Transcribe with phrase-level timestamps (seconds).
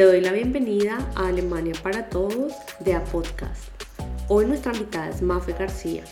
[0.00, 3.64] Te doy la bienvenida a Alemania para Todos de A Podcast.
[4.28, 6.04] Hoy nuestra invitada es Mafe García.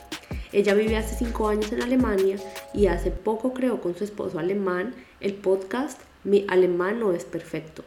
[0.52, 2.36] Ella vive hace 5 años en Alemania
[2.74, 7.82] y hace poco creó con su esposo alemán el podcast Mi alemán no es perfecto.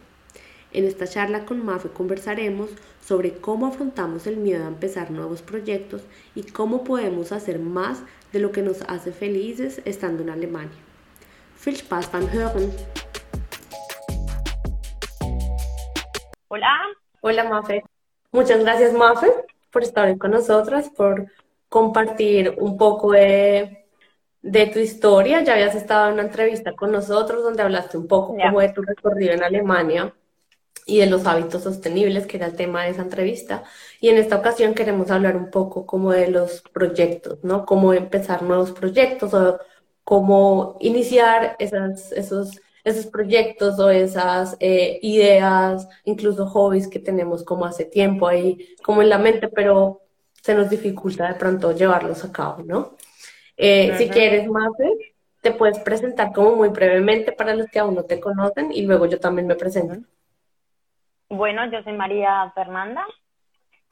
[0.73, 2.71] En esta charla con Mafe conversaremos
[3.05, 6.01] sobre cómo afrontamos el miedo a empezar nuevos proyectos
[6.33, 7.99] y cómo podemos hacer más
[8.33, 10.79] de lo que nos hace felices estando en Alemania.
[11.63, 13.00] Viel Spaß beim Hören!
[16.53, 16.67] Hola.
[17.21, 17.81] Hola Mafe.
[18.33, 19.31] Muchas gracias Mafe
[19.71, 21.31] por estar hoy con nosotras, por
[21.69, 23.85] compartir un poco de,
[24.41, 25.45] tu historia.
[25.45, 28.81] Ya habías estado en una entrevista con nosotros donde hablaste un poco como de tu
[28.81, 30.13] recorrido en Alemania
[30.85, 33.63] y de los hábitos sostenibles, que era el tema de esa entrevista.
[34.01, 37.65] Y en esta ocasión queremos hablar un poco como de los proyectos, ¿no?
[37.65, 39.57] Cómo empezar nuevos proyectos o
[40.03, 47.65] cómo iniciar esas, esos esos proyectos o esas eh, ideas, incluso hobbies que tenemos como
[47.65, 50.01] hace tiempo ahí, como en la mente, pero
[50.41, 52.95] se nos dificulta de pronto llevarlos a cabo, ¿no?
[53.57, 58.03] Eh, si quieres, Mafe, te puedes presentar como muy brevemente para los que aún no
[58.03, 60.07] te conocen y luego yo también me presento.
[61.29, 63.05] Bueno, yo soy María Fernanda,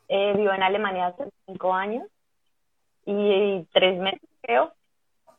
[0.07, 2.07] eh, vivo en Alemania hace cinco años
[3.05, 4.73] y tres meses, creo,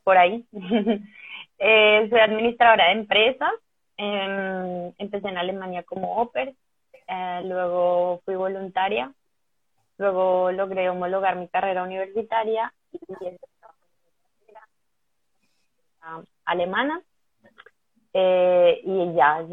[0.05, 0.47] por ahí.
[1.63, 3.53] Eh, soy administradora de empresas.
[3.99, 6.55] Em, empecé en Alemania como OPER,
[7.07, 9.13] eh, luego fui voluntaria,
[9.99, 12.99] luego logré homologar mi carrera universitaria y
[16.47, 17.03] alemana.
[18.15, 19.45] Eh, y ya,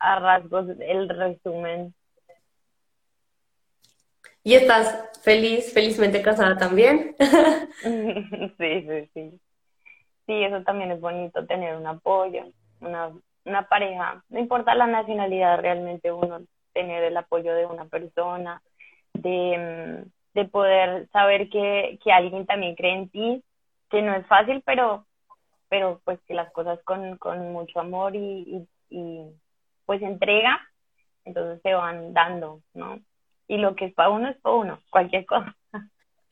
[0.00, 1.94] a rasgos, el resumen.
[4.42, 7.14] ¿Y estás feliz, felizmente casada también?
[8.58, 9.40] sí, sí, sí
[10.30, 12.44] sí, eso también es bonito, tener un apoyo,
[12.80, 13.10] una,
[13.44, 16.42] una pareja, no importa la nacionalidad, realmente uno
[16.72, 18.62] tener el apoyo de una persona,
[19.12, 23.42] de, mm, de poder saber que, que alguien también cree en ti,
[23.90, 25.04] que no es fácil, pero,
[25.68, 29.32] pero pues que las cosas con, con mucho amor y, y, y
[29.84, 30.60] pues entrega,
[31.24, 33.00] entonces se van dando, ¿no?
[33.48, 35.56] Y lo que es para uno es para uno, cualquier cosa.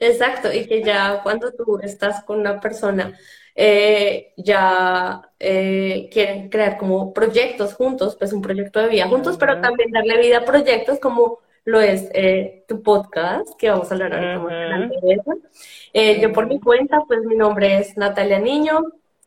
[0.00, 3.18] Exacto, y que ya cuando tú estás con una persona,
[3.54, 9.60] eh, ya eh, quieren crear como proyectos juntos, pues un proyecto de vida juntos, pero
[9.60, 14.14] también darle vida a proyectos como lo es eh, tu podcast, que vamos a hablar
[14.14, 16.20] ahora más de eso.
[16.20, 18.80] yo por mi cuenta, pues mi nombre es Natalia Niño,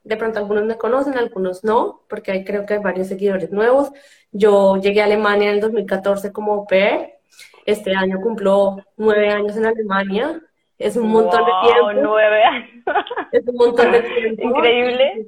[0.04, 3.92] de pronto algunos me conocen, algunos no, porque creo que hay varios seguidores nuevos.
[4.32, 7.10] Yo llegué a Alemania en el 2014 como au pair.
[7.66, 10.42] Este año cumplo nueve años en Alemania.
[10.82, 11.94] Es un montón de tiempo.
[12.02, 12.84] Nueve años.
[13.32, 14.44] Es un montón de tiempo.
[14.44, 15.28] Increíble.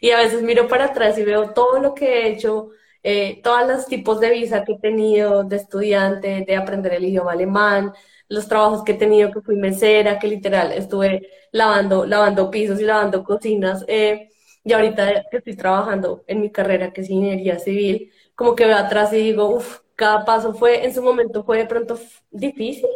[0.00, 2.70] Y a veces miro para atrás y veo todo lo que he hecho,
[3.02, 7.32] eh, todos los tipos de visa que he tenido de estudiante, de aprender el idioma
[7.32, 7.92] alemán,
[8.28, 12.84] los trabajos que he tenido, que fui mesera, que literal estuve lavando, lavando pisos y
[12.84, 13.84] lavando cocinas.
[13.88, 14.28] Eh,
[14.64, 18.76] y ahorita que estoy trabajando en mi carrera, que es ingeniería civil, como que veo
[18.76, 21.98] atrás y digo, uff, cada paso fue, en su momento fue de pronto
[22.30, 22.88] difícil,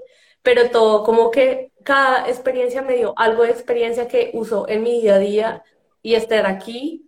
[0.44, 5.00] pero todo como que cada experiencia me dio algo de experiencia que uso en mi
[5.00, 5.64] día a día
[6.02, 7.06] y estar aquí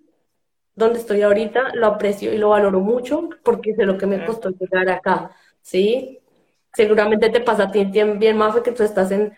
[0.75, 4.51] donde estoy ahorita lo aprecio y lo valoro mucho porque sé lo que me costó
[4.51, 6.21] llegar acá, ¿sí?
[6.73, 9.37] Seguramente te pasa a ti bien más que tú estás en,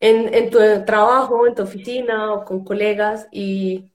[0.00, 3.90] en, en, tu trabajo, en tu oficina o con colegas y,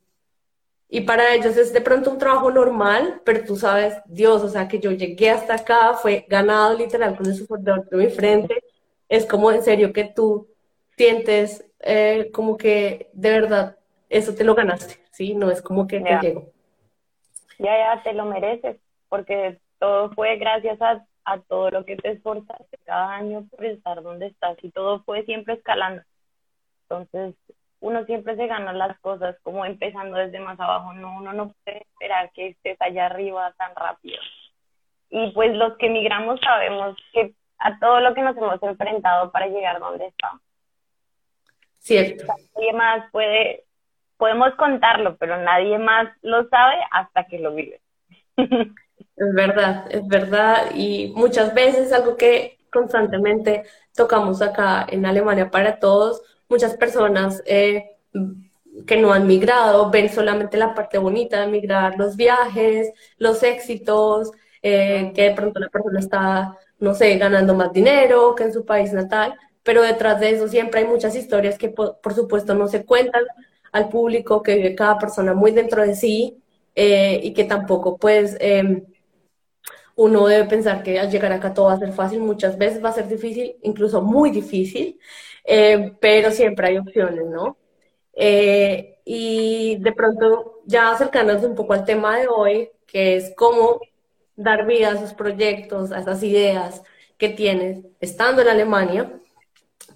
[0.90, 4.68] y para ellos es de pronto un trabajo normal, pero tú sabes, Dios, o sea,
[4.68, 8.64] que yo llegué hasta acá, fue ganado literal con el sufridor de mi frente
[9.10, 10.48] es como en serio que tú
[10.98, 13.78] sientes eh, como que de verdad
[14.10, 15.36] eso te lo ganaste, ¿sí?
[15.36, 16.52] No es como que te llegó.
[17.60, 18.78] Ya, ya, te lo mereces,
[19.10, 24.02] porque todo fue gracias a, a todo lo que te esforzaste cada año por estar
[24.02, 26.04] donde estás y todo fue siempre escalando.
[26.84, 27.36] Entonces,
[27.80, 31.80] uno siempre se gana las cosas como empezando desde más abajo, no, uno no puede
[31.80, 34.18] esperar que estés allá arriba tan rápido.
[35.10, 37.34] Y pues los que emigramos sabemos que
[37.66, 40.42] a todo lo que nos hemos enfrentado para llegar donde estamos.
[41.80, 42.26] Cierto.
[42.28, 43.66] Nadie más puede,
[44.18, 47.82] podemos contarlo, pero nadie más lo sabe hasta que lo vive.
[49.18, 50.72] Es verdad, es verdad.
[50.76, 53.64] Y muchas veces algo que constantemente
[53.96, 57.96] tocamos acá en Alemania para todos, muchas personas eh,
[58.86, 64.32] que no han migrado ven solamente la parte bonita de migrar, los viajes, los éxitos,
[64.62, 68.66] eh, que de pronto la persona está no sé, ganando más dinero que en su
[68.66, 72.86] país natal, pero detrás de eso siempre hay muchas historias que por, supuesto no se
[72.86, 73.24] cuentan
[73.72, 76.42] al público, que vive cada persona muy dentro de sí
[76.76, 78.86] eh, y que tampoco pues, em,
[79.96, 82.90] uno debe pensar que al llegar acá todo va a ser fácil, muchas veces va
[82.90, 85.00] a ser difícil, incluso muy difícil,
[85.46, 87.58] eh, pero siempre hay opciones, ¿no?
[88.14, 93.80] Eh, y de pronto, ya acercándonos un poco al tema de hoy, que es cómo
[94.36, 96.84] dar vida a esos proyectos, a esas ideas
[97.18, 99.12] que tienes estando en Alemania,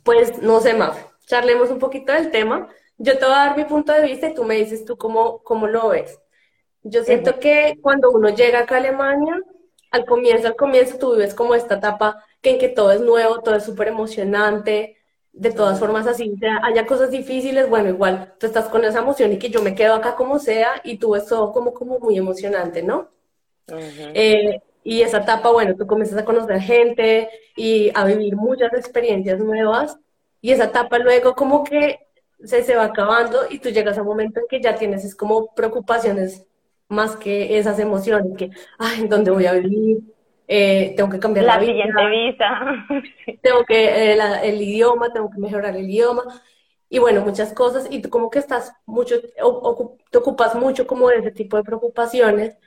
[0.04, 2.70] pues no sé, más, charlemos un poquito del tema.
[2.98, 5.40] Yo te voy a dar mi punto de vista y tú me dices tú cómo,
[5.44, 6.20] cómo lo ves.
[6.84, 9.42] Yo siento que cuando uno llega acá a Alemania,
[9.92, 13.42] al comienzo, al comienzo tú vives como esta etapa que en que todo es nuevo,
[13.42, 14.98] todo es súper emocionante,
[15.34, 16.34] de todas formas así,
[16.64, 19.94] haya cosas difíciles, bueno, igual tú estás con esa emoción y que yo me quedo
[19.96, 23.10] acá como sea y tú ves todo como, como muy emocionante, ¿no?
[24.14, 29.40] Eh, y esa etapa, bueno, tú comienzas a conocer gente y a vivir muchas experiencias
[29.40, 29.98] nuevas
[30.42, 32.00] y esa etapa luego como que
[32.44, 35.16] se, se va acabando y tú llegas a un momento en que ya tienes es
[35.16, 36.46] como preocupaciones
[36.88, 38.50] más que esas emociones, que,
[38.80, 40.00] ay, ¿dónde voy a vivir?
[40.48, 42.88] Eh, tengo que cambiar la, la siguiente visa.
[43.44, 46.24] tengo que, eh, el idioma, tengo que mejorar el idioma,
[46.90, 51.18] y bueno, muchas cosas, y tú como que estás mucho, te ocupas mucho como de
[51.18, 52.58] ese tipo de preocupaciones,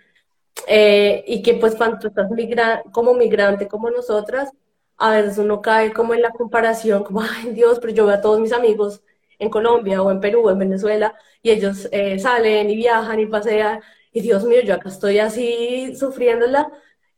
[0.66, 4.50] eh, y que pues cuando estás migra como migrante como nosotras,
[4.98, 8.20] a veces uno cae como en la comparación, como, ay Dios, pero yo veo a
[8.20, 9.02] todos mis amigos
[9.38, 11.88] en Colombia o en Perú o en Venezuela, y ellos
[12.18, 13.80] salen y viajan y pasean,
[14.12, 16.70] y Dios mío, yo acá estoy así sufriéndola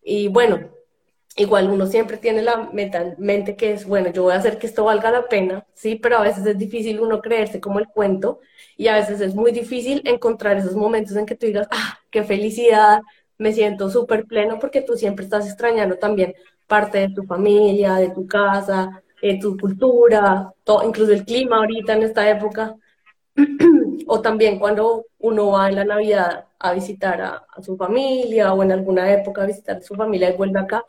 [0.02, 0.70] y bueno,
[1.37, 2.70] igual uno siempre tiene la
[3.19, 6.19] mente que es, bueno, yo voy a hacer que esto valga la pena, sí, pero
[6.19, 8.40] a veces es difícil uno creerse como el cuento
[8.76, 12.22] y a veces es muy difícil encontrar esos momentos en que tú digas, ah, qué
[12.22, 13.00] felicidad,
[13.38, 16.34] me siento súper pleno porque tú siempre estás extrañando también
[16.66, 21.94] parte de tu familia, de tu casa, de tu cultura, todo, incluso el clima ahorita
[21.94, 22.76] en esta época.
[24.06, 28.72] o también cuando uno va en la Navidad a visitar a, su familia o en
[28.72, 30.84] alguna época a visitar a su familia y vuelve acá,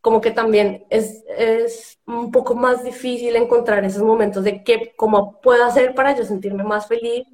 [0.00, 5.40] como que también es, es un poco más difícil encontrar esos momentos de qué, cómo
[5.40, 7.26] puedo hacer para yo sentirme más feliz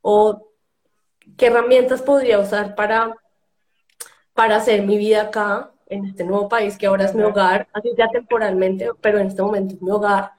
[0.00, 0.50] o
[1.36, 3.14] qué herramientas podría usar para,
[4.34, 7.90] para hacer mi vida acá, en este nuevo país que ahora es mi hogar, así
[7.96, 10.32] ya temporalmente, pero en este momento es mi hogar,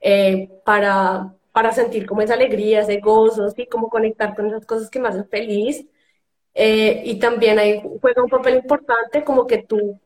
[0.00, 3.66] eh, para para sentir como esa alegría, ese gozo, ¿sí?
[3.66, 5.86] como conectar con esas cosas que me hacen feliz.
[6.54, 9.98] Eh, y también ahí juega un papel importante como que tú,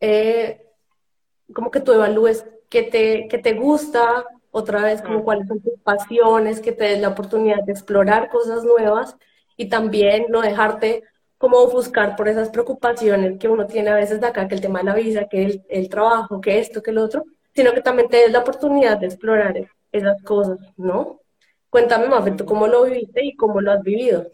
[0.00, 0.66] eh,
[1.54, 5.78] como que tú evalúes qué te, qué te gusta, otra vez como cuáles son tus
[5.80, 9.16] pasiones, que te des la oportunidad de explorar cosas nuevas
[9.56, 11.04] y también no dejarte
[11.40, 14.80] como buscar por esas preocupaciones que uno tiene a veces de acá, que el tema
[14.80, 18.10] de la visa, que el, el trabajo, que esto, que el otro, sino que también
[18.10, 19.54] te des la oportunidad de explorar
[19.90, 21.20] esas cosas, ¿no?
[21.70, 24.26] Cuéntame más, tú cómo lo viviste y cómo lo has vivido.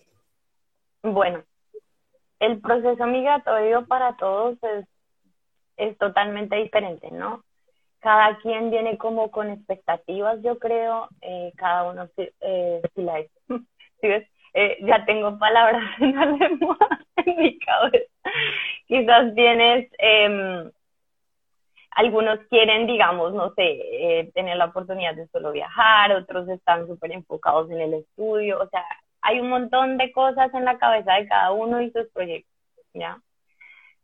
[1.01, 1.45] Bueno,
[2.41, 4.59] el proceso migratorio para todos
[5.77, 7.45] es, totalmente diferente, ¿no?
[8.01, 13.25] Cada quien viene como con expectativas, yo creo, eh, cada uno eh, si la
[14.01, 14.29] ¿Sí ves?
[14.59, 16.79] Eh, ya tengo palabras en alemán
[17.17, 18.07] en mi cabeza.
[18.87, 20.71] Quizás tienes eh,
[21.97, 27.13] algunos quieren, digamos, no sé, eh, tener la oportunidad de solo viajar, otros están súper
[27.13, 28.85] enfocados en el estudio, o sea,
[29.23, 32.55] hay un montón de cosas en la cabeza de cada uno y sus proyectos,
[32.93, 33.19] ¿ya?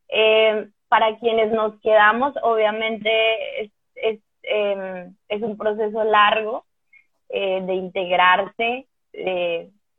[0.09, 6.65] Eh, para quienes nos quedamos, obviamente es, es, em, es un proceso largo
[7.29, 8.87] eh, de integrarse,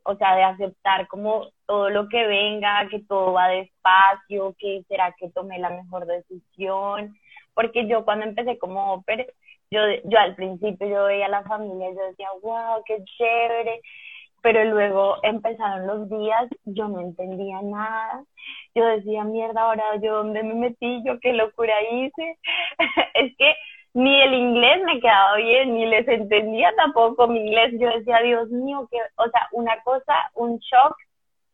[0.04, 5.14] o sea, de aceptar como todo lo que venga, que todo va despacio, que será
[5.18, 7.14] que tomé la mejor decisión,
[7.54, 9.24] porque yo cuando empecé como ópera,
[9.70, 13.80] yo, yo al principio yo veía a la familia yo decía, wow, qué chévere,
[14.42, 18.24] pero luego empezaron los días, yo no entendía nada,
[18.74, 22.38] yo decía, mierda, ahora yo dónde me metí, yo qué locura hice,
[23.14, 23.54] es que
[23.94, 28.48] ni el inglés me quedaba bien, ni les entendía tampoco mi inglés, yo decía, Dios
[28.50, 30.96] mío, que, o sea, una cosa, un shock,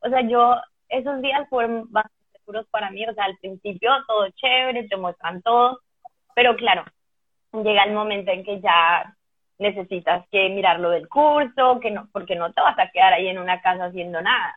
[0.00, 0.56] o sea, yo,
[0.88, 5.42] esos días fueron bastante duros para mí, o sea, al principio todo chévere, te muestran
[5.42, 5.80] todo,
[6.35, 6.85] pero claro,
[7.52, 9.14] llega el momento en que ya
[9.59, 13.28] necesitas que mirar lo del curso, que no, porque no te vas a quedar ahí
[13.28, 14.56] en una casa haciendo nada.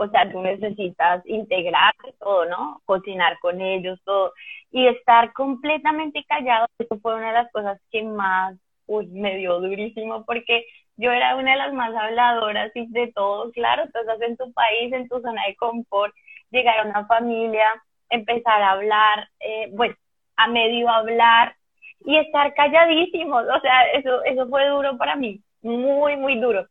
[0.00, 2.80] O sea, tú necesitas integrarte todo, ¿no?
[2.86, 4.32] Cocinar con ellos, todo.
[4.70, 9.58] Y estar completamente callado, eso fue una de las cosas que más, uy, me dio
[9.60, 10.64] durísimo, porque
[10.96, 14.52] yo era una de las más habladoras y de todo, claro, tú estás en tu
[14.52, 16.14] país, en tu zona de confort,
[16.50, 17.66] llegar a una familia,
[18.08, 19.96] empezar a hablar, eh, bueno,
[20.36, 21.56] a medio hablar
[22.04, 23.44] y estar calladísimos.
[23.44, 26.66] O sea, eso, eso fue duro para mí, muy, muy duro.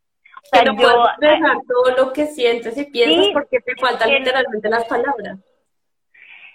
[0.48, 4.70] O sea, Pero yo, dejar todo lo que sientes y piensas porque te faltan literalmente
[4.70, 5.40] las palabras.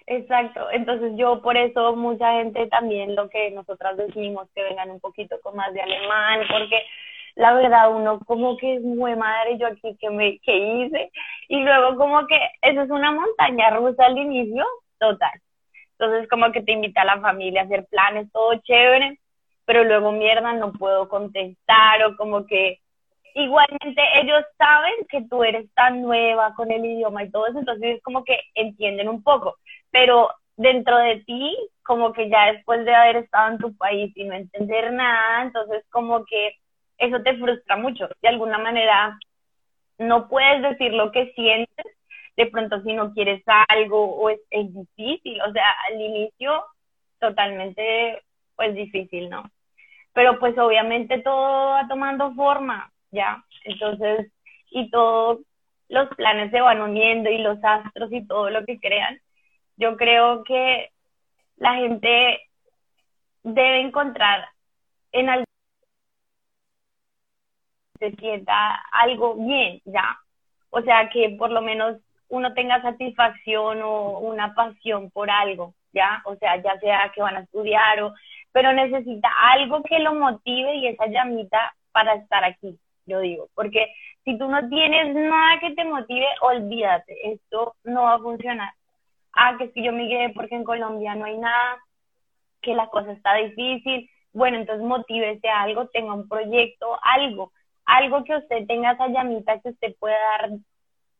[0.06, 5.00] Exacto, entonces yo por eso mucha gente también lo que nosotras decimos que vengan un
[5.00, 6.82] poquito con más de alemán, porque
[7.37, 11.11] la verdad uno como que es muy madre yo aquí que me que hice
[11.49, 14.66] y luego como que eso es una montaña rusa al inicio
[14.99, 15.40] total.
[15.99, 19.18] Entonces como que te invita a la familia a hacer planes todo chévere
[19.64, 22.80] pero luego mierda no puedo contestar o como que
[23.35, 27.97] igualmente ellos saben que tú eres tan nueva con el idioma y todo eso entonces
[27.97, 29.57] es como que entienden un poco
[29.91, 34.25] pero dentro de ti como que ya después de haber estado en tu país y
[34.25, 36.57] no entender nada entonces como que
[37.03, 38.09] eso te frustra mucho.
[38.23, 39.19] De alguna manera,
[39.99, 41.87] no puedes decir lo que sientes,
[42.37, 46.65] de pronto si no quieres algo o es, es difícil, o sea, al inicio
[47.19, 48.23] totalmente
[48.57, 49.51] pues difícil, ¿no?
[50.15, 53.45] Pero pues obviamente todo va tomando forma, ¿ya?
[53.64, 54.33] Entonces,
[54.71, 55.40] y todos
[55.88, 59.21] los planes se van uniendo y los astros y todo lo que crean.
[59.76, 60.90] Yo creo que
[61.57, 62.40] la gente
[63.45, 64.49] debe encontrar
[65.12, 65.45] en algún
[67.99, 70.19] se sienta algo bien, ya.
[70.71, 76.23] O sea, que por lo menos uno tenga satisfacción o una pasión por algo, ya.
[76.25, 78.14] O sea, ya sea que van a estudiar o,
[78.50, 83.49] pero necesita algo que lo motive y esa llamita para estar aquí, yo digo.
[83.54, 83.92] Porque
[84.25, 88.73] si tú no tienes nada que te motive, olvídate, esto no va a funcionar.
[89.35, 91.78] Ah, que si yo migré porque en Colombia no hay nada,
[92.61, 94.09] que la cosa está difícil.
[94.32, 97.52] Bueno, entonces motívese a algo, tenga un proyecto, algo
[97.85, 100.50] algo que usted tenga esa llamita que usted pueda dar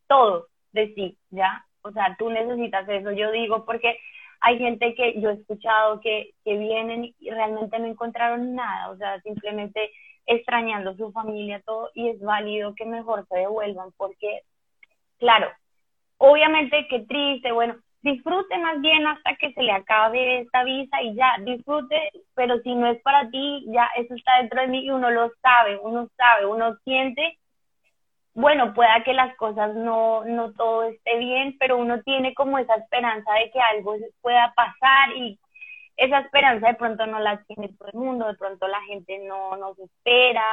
[0.07, 1.65] todo de sí, ¿ya?
[1.81, 3.97] O sea, tú necesitas eso, yo digo, porque
[4.39, 8.97] hay gente que yo he escuchado que, que vienen y realmente no encontraron nada, o
[8.97, 9.91] sea, simplemente
[10.25, 14.41] extrañando su familia, todo, y es válido que mejor se devuelvan, porque,
[15.19, 15.49] claro,
[16.17, 21.15] obviamente qué triste, bueno, disfrute más bien hasta que se le acabe esta visa y
[21.15, 24.91] ya, disfrute, pero si no es para ti, ya eso está dentro de mí y
[24.91, 27.37] uno lo sabe, uno sabe, uno siente,
[28.33, 32.75] bueno, pueda que las cosas no, no todo esté bien, pero uno tiene como esa
[32.75, 35.39] esperanza de que algo pueda pasar y
[35.97, 39.55] esa esperanza de pronto no la tiene todo el mundo, de pronto la gente no
[39.57, 40.43] nos espera.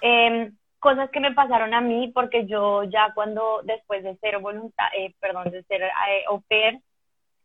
[0.00, 5.06] Eh, cosas que me pasaron a mí porque yo ya cuando después de ser voluntaria,
[5.06, 6.80] eh, perdón, de ser eh, au pair,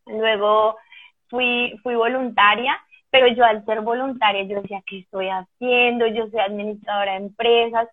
[0.06, 0.76] luego
[1.28, 2.78] fui, fui voluntaria,
[3.10, 6.06] pero yo al ser voluntaria yo decía, ¿qué estoy haciendo?
[6.06, 7.88] Yo soy administradora de empresas,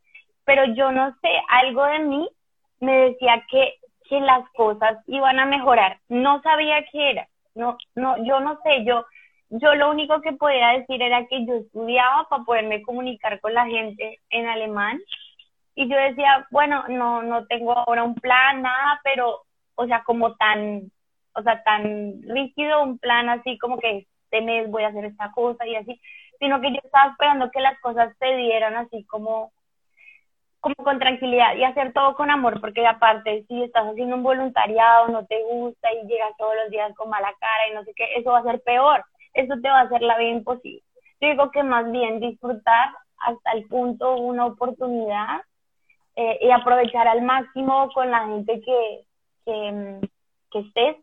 [0.46, 2.30] pero yo no sé, algo de mí
[2.80, 3.75] me decía que,
[4.10, 6.00] que las cosas iban a mejorar.
[6.10, 9.05] No sabía qué era, no, no, yo no sé, yo,
[9.50, 13.65] yo lo único que podía decir era que yo estudiaba para poderme comunicar con la
[13.65, 15.00] gente en alemán.
[15.75, 19.41] Y yo decía, bueno, no, no tengo ahora un plan, nada, pero,
[19.75, 20.91] o sea, como tan,
[21.34, 25.31] o sea, tan rígido, un plan así como que este mes voy a hacer esta
[25.31, 26.00] cosa y así,
[26.39, 29.51] sino que yo estaba esperando que las cosas se dieran así como,
[30.62, 35.10] como con tranquilidad y hacer todo con amor, porque aparte, si estás haciendo un voluntariado,
[35.10, 38.06] no te gusta y llegas todos los días con mala cara y no sé qué,
[38.15, 39.03] eso va a ser peor,
[39.34, 40.84] eso te va a hacer la vida imposible.
[41.20, 45.41] Yo digo que más bien disfrutar hasta el punto, una oportunidad
[46.15, 49.01] eh, y aprovechar al máximo con la gente que,
[49.46, 50.00] que,
[50.51, 50.98] que estés,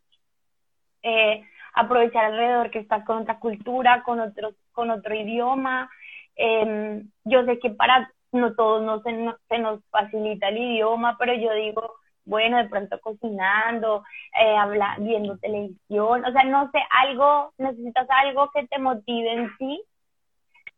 [1.02, 5.90] eh, aprovechar alrededor que estás con otra cultura, con otro, con otro idioma.
[6.36, 9.11] Em, yo sé que para no todos no se,
[9.49, 11.94] se nos facilita el idioma, pero yo digo,
[12.25, 14.04] bueno, de pronto cocinando,
[14.40, 19.50] eh, habla, viendo televisión, o sea, no sé, algo, necesitas algo que te motive en
[19.58, 19.82] sí.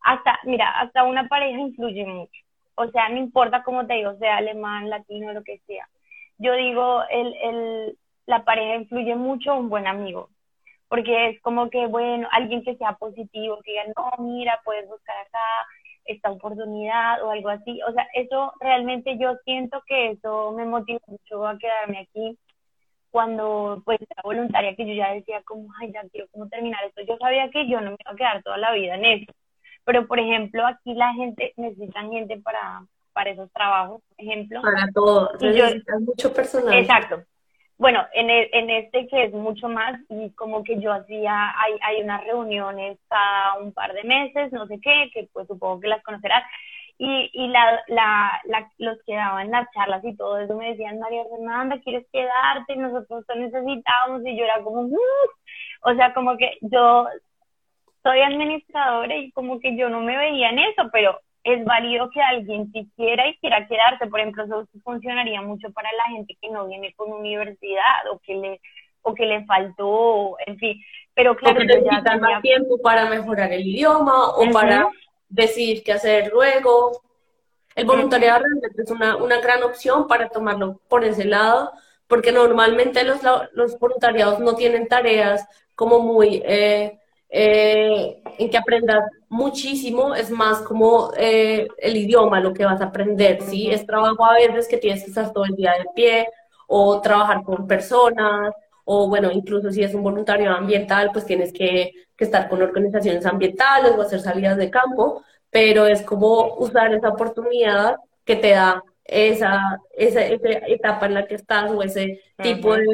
[0.02, 2.40] Hasta, mira, hasta una pareja influye mucho
[2.80, 5.87] o sea, no importa cómo te digo, sea alemán, latino, lo que sea.
[6.38, 10.30] Yo digo, el, el, la pareja influye mucho un buen amigo,
[10.88, 15.16] porque es como que, bueno, alguien que sea positivo, que diga, no, mira, puedes buscar
[15.19, 15.38] acá
[16.12, 17.81] esta oportunidad o algo así.
[17.88, 22.38] O sea, eso realmente yo siento que eso me motiva mucho a quedarme aquí
[23.11, 27.02] cuando pues era voluntaria que yo ya decía como, ay, ya quiero como terminar esto.
[27.02, 29.33] Yo sabía que yo no me iba a quedar toda la vida en eso.
[29.85, 34.62] Pero, por ejemplo, aquí la gente necesita gente para, para esos trabajos, por ejemplo.
[34.62, 36.75] Para todo, necesitan mucho personal.
[36.75, 37.23] Exacto.
[37.80, 41.72] Bueno, en, e, en este que es mucho más, y como que yo hacía, hay,
[41.82, 45.88] hay unas reuniones cada un par de meses, no sé qué, que pues supongo que
[45.88, 46.44] las conocerás,
[46.99, 50.99] y, y la, la, la, los que daban las charlas y todo eso me decían,
[50.99, 52.76] María Fernanda, ¿quieres quedarte?
[52.76, 54.82] Nosotros te necesitamos, y yo era como,
[55.82, 57.06] o sea, como que yo
[58.02, 62.20] soy administradora y como que yo no me veía en eso, pero es válido que
[62.20, 64.06] alguien si quiera y quiera quedarse.
[64.06, 68.35] Por ejemplo, eso funcionaría mucho para la gente que no viene con universidad o que
[68.35, 68.61] le
[69.02, 70.80] o que le faltó, en fin.
[71.14, 74.88] Pero claro, o que necesitan más tiempo para mejorar el idioma o para
[75.28, 77.00] decidir qué hacer luego.
[77.75, 81.73] El voluntariado realmente es una, una gran opción para tomarlo por ese lado,
[82.06, 83.20] porque normalmente los,
[83.52, 86.42] los voluntariados no tienen tareas como muy...
[86.44, 87.00] Eh,
[87.30, 92.87] eh, en que aprendas muchísimo, es más como eh, el idioma lo que vas a
[92.87, 93.70] aprender, ¿sí?
[93.70, 96.28] Es trabajo a veces que tienes que estar todo el día de pie
[96.66, 98.52] o trabajar con personas
[98.84, 103.25] o bueno, incluso si es un voluntario ambiental, pues tienes que, que estar con organizaciones
[103.25, 108.82] ambientales o hacer salidas de campo, pero es como usar esa oportunidad que te da
[109.04, 112.84] esa, esa, etapa en la que estás o ese tipo de,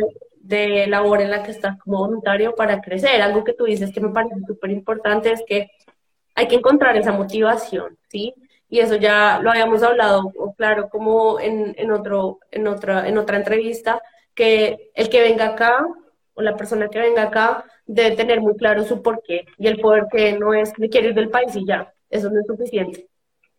[0.47, 3.21] de labor en la que estás como voluntario para crecer.
[3.21, 5.71] Algo que tú dices que me parece súper importante es que
[6.35, 8.35] hay que encontrar esa motivación, ¿sí?
[8.69, 13.37] Y eso ya lo habíamos hablado, claro, como en, en, otro, en, otra, en otra
[13.37, 14.03] entrevista,
[14.35, 15.87] que el que venga acá
[16.35, 20.07] o la persona que venga acá debe tener muy claro su porqué y el poder
[20.11, 23.09] que no es que quiere ir del país y ya, eso no es suficiente.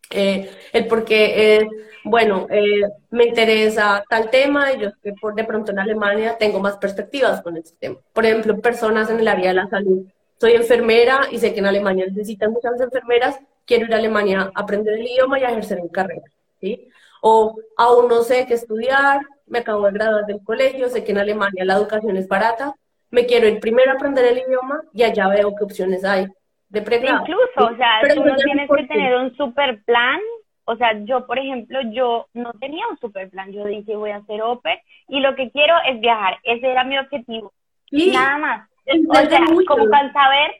[0.09, 1.67] Eh, el por qué es,
[2.03, 6.59] bueno, eh, me interesa tal tema y yo que por de pronto en Alemania tengo
[6.59, 7.97] más perspectivas con este tema.
[8.13, 10.05] Por ejemplo, personas en el área de la salud.
[10.39, 14.61] Soy enfermera y sé que en Alemania necesitan muchas enfermeras, quiero ir a Alemania a
[14.61, 16.89] aprender el idioma y a ejercer en carrera, ¿sí?
[17.21, 21.17] O aún no sé qué estudiar, me acabo de graduar del colegio, sé que en
[21.17, 22.75] Alemania la educación es barata,
[23.09, 26.27] me quiero ir primero a aprender el idioma y allá veo qué opciones hay
[26.69, 30.19] de Incluso, o sea, tú no tienes que tener un super plan.
[30.65, 33.51] O sea, yo, por ejemplo, yo no tenía un super plan.
[33.53, 36.39] Yo dije, voy a hacer OPE y lo que quiero es viajar.
[36.43, 37.53] Ese era mi objetivo.
[37.91, 38.69] Nada más.
[38.85, 40.51] O sea, como con saber,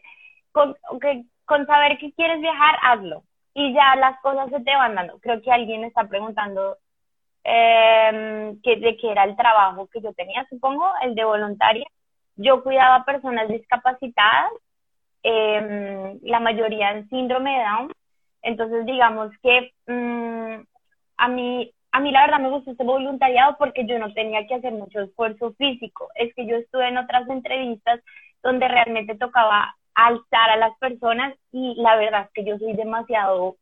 [0.51, 0.75] con,
[1.45, 3.23] con saber que quieres viajar, hazlo.
[3.53, 5.19] Y ya las cosas se te van dando.
[5.19, 6.77] Creo que alguien está preguntando
[7.43, 11.85] eh, que, de qué era el trabajo que yo tenía, supongo, el de voluntaria.
[12.35, 14.51] Yo cuidaba a personas discapacitadas
[15.29, 17.92] Em, la mayoría en síndrome de Down.
[18.44, 20.63] Entonces, digamos que mm,
[21.18, 24.55] a mí a mí la verdad me gustó este voluntariado porque yo no tenía que
[24.55, 26.07] hacer mucho esfuerzo físico.
[26.16, 28.00] Es que yo estuve en otras entrevistas
[28.42, 33.57] donde realmente tocaba alzar a las personas y la verdad es que yo soy demasiado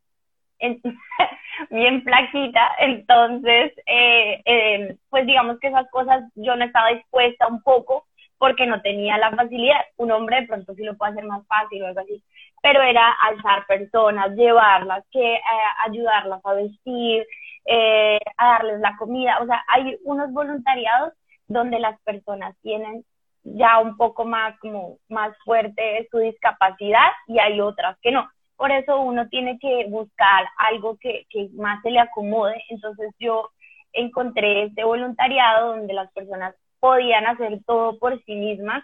[1.71, 7.61] bien flaquita, entonces eh, eh, pues digamos que esas cosas yo no estaba dispuesta un
[7.61, 8.05] poco
[8.37, 9.81] porque no tenía la facilidad.
[9.97, 12.23] Un hombre de pronto sí lo puede hacer más fácil o algo así,
[12.61, 15.41] pero era alzar personas, llevarlas, que eh,
[15.85, 17.25] ayudarlas a vestir,
[17.65, 19.39] eh, a darles la comida.
[19.41, 21.13] O sea, hay unos voluntariados
[21.47, 23.05] donde las personas tienen
[23.43, 28.27] ya un poco más como más fuerte su discapacidad y hay otras que no.
[28.57, 32.63] Por eso uno tiene que buscar algo que, que más se le acomode.
[32.69, 33.49] Entonces yo
[33.93, 38.83] encontré este voluntariado donde las personas podían hacer todo por sí mismas,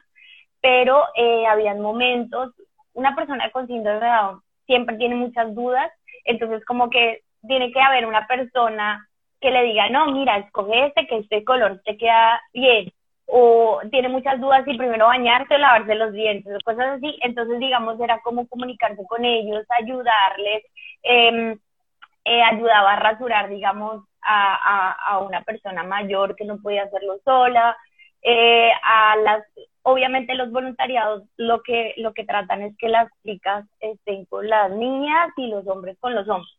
[0.59, 2.51] pero eh, habían momentos,
[2.93, 5.91] una persona con síndrome de Down siempre tiene muchas dudas,
[6.25, 9.07] entonces como que tiene que haber una persona
[9.39, 12.91] que le diga, no, mira, escoge este, que este color te queda bien,
[13.27, 17.59] o tiene muchas dudas si primero bañarse o lavarse los dientes, o cosas así, entonces
[17.59, 20.63] digamos era como comunicarse con ellos, ayudarles,
[21.03, 21.55] eh,
[22.25, 27.77] eh, ayudaba a rasurar, digamos, a, una persona mayor que no podía hacerlo sola,
[28.21, 29.43] eh, a las,
[29.83, 34.71] obviamente los voluntariados lo que, lo que tratan es que las chicas estén con las
[34.71, 36.53] niñas y los hombres con los hombres.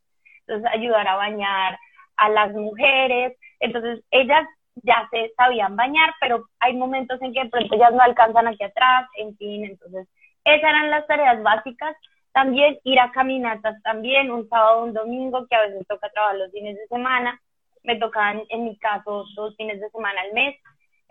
[0.46, 1.78] Entonces ayudar a bañar
[2.16, 3.36] a las mujeres.
[3.60, 4.46] Entonces ellas
[4.82, 9.08] ya se sabían bañar, pero hay momentos en que pronto ellas no alcanzan aquí atrás,
[9.16, 10.08] en fin, entonces
[10.44, 11.96] esas eran las tareas básicas.
[12.32, 16.50] También ir a caminatas también, un sábado, un domingo, que a veces toca trabajar los
[16.50, 17.38] fines de semana.
[17.82, 20.56] Me tocaban, en mi caso, dos fines de semana al mes.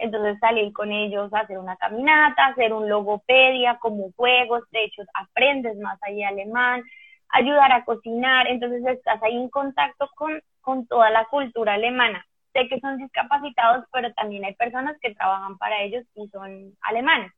[0.01, 5.03] Entonces salir con ellos a hacer una caminata, hacer un logopedia como juegos, de hecho
[5.13, 6.83] aprendes más ahí alemán,
[7.29, 12.25] ayudar a cocinar, entonces estás ahí en contacto con, con toda la cultura alemana.
[12.51, 17.31] Sé que son discapacitados, pero también hay personas que trabajan para ellos y son alemanes.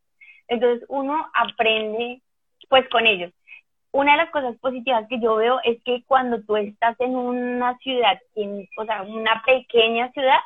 [0.48, 2.22] Entonces uno aprende
[2.70, 3.34] pues con ellos.
[3.92, 7.78] Una de las cosas positivas que yo veo es que cuando tú estás en una
[7.80, 10.40] ciudad, en, o sea, una pequeña ciudad,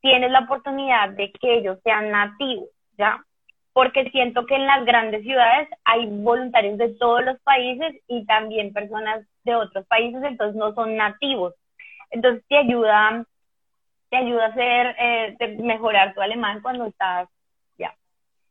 [0.00, 3.24] tienes la oportunidad de que ellos sean nativos, ¿ya?
[3.72, 8.72] Porque siento que en las grandes ciudades hay voluntarios de todos los países y también
[8.72, 11.54] personas de otros países, entonces no son nativos.
[12.10, 13.24] Entonces te ayuda,
[14.10, 17.28] te ayuda a hacer, eh, mejorar tu alemán cuando estás,
[17.78, 17.94] ya.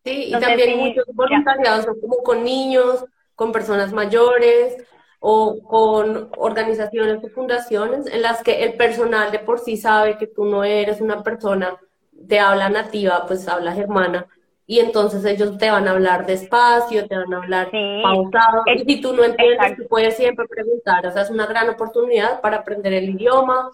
[0.05, 4.87] Sí, y también muchos voluntariados son como con niños, con personas mayores,
[5.19, 10.27] o con organizaciones o fundaciones en las que el personal de por sí sabe que
[10.27, 11.77] tú no eres una persona
[12.11, 14.27] de habla nativa, pues habla germana,
[14.65, 17.71] y entonces ellos te van a hablar despacio, te van a hablar
[18.03, 21.69] pausado, y si tú no entiendes, tú puedes siempre preguntar, o sea, es una gran
[21.69, 23.71] oportunidad para aprender el idioma,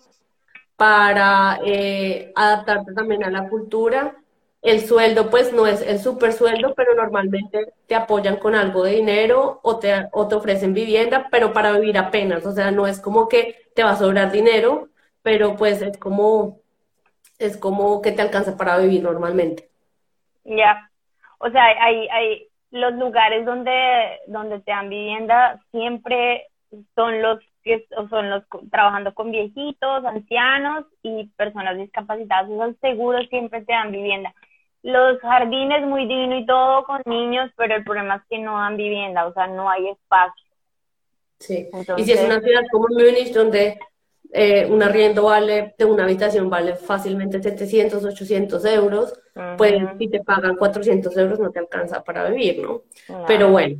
[0.75, 4.15] para eh, adaptarte también a la cultura.
[4.65, 8.93] El sueldo, pues no es el super sueldo, pero normalmente te apoyan con algo de
[8.93, 12.43] dinero o te, o te ofrecen vivienda, pero para vivir apenas.
[12.47, 14.89] O sea, no es como que te va a sobrar dinero,
[15.21, 16.61] pero pues es como,
[17.37, 19.69] es como que te alcanza para vivir normalmente.
[20.45, 20.89] Ya,
[21.37, 26.47] o sea, hay, hay los lugares donde, donde te dan vivienda siempre
[26.95, 33.61] son los que son los trabajando con viejitos, ancianos y personas discapacitadas, esos seguros siempre
[33.61, 34.33] te dan vivienda.
[34.85, 38.77] Los jardines muy divino y todo con niños, pero el problema es que no dan
[38.77, 40.45] vivienda, o sea, no hay espacio.
[41.39, 41.67] Sí,
[41.97, 43.79] y si es una ciudad como Múnich, donde
[44.31, 49.19] eh, un arriendo vale, de una habitación vale fácilmente 700, 800 euros,
[49.57, 52.83] pues si te pagan 400 euros no te alcanza para vivir, ¿no?
[53.25, 53.77] Pero bueno,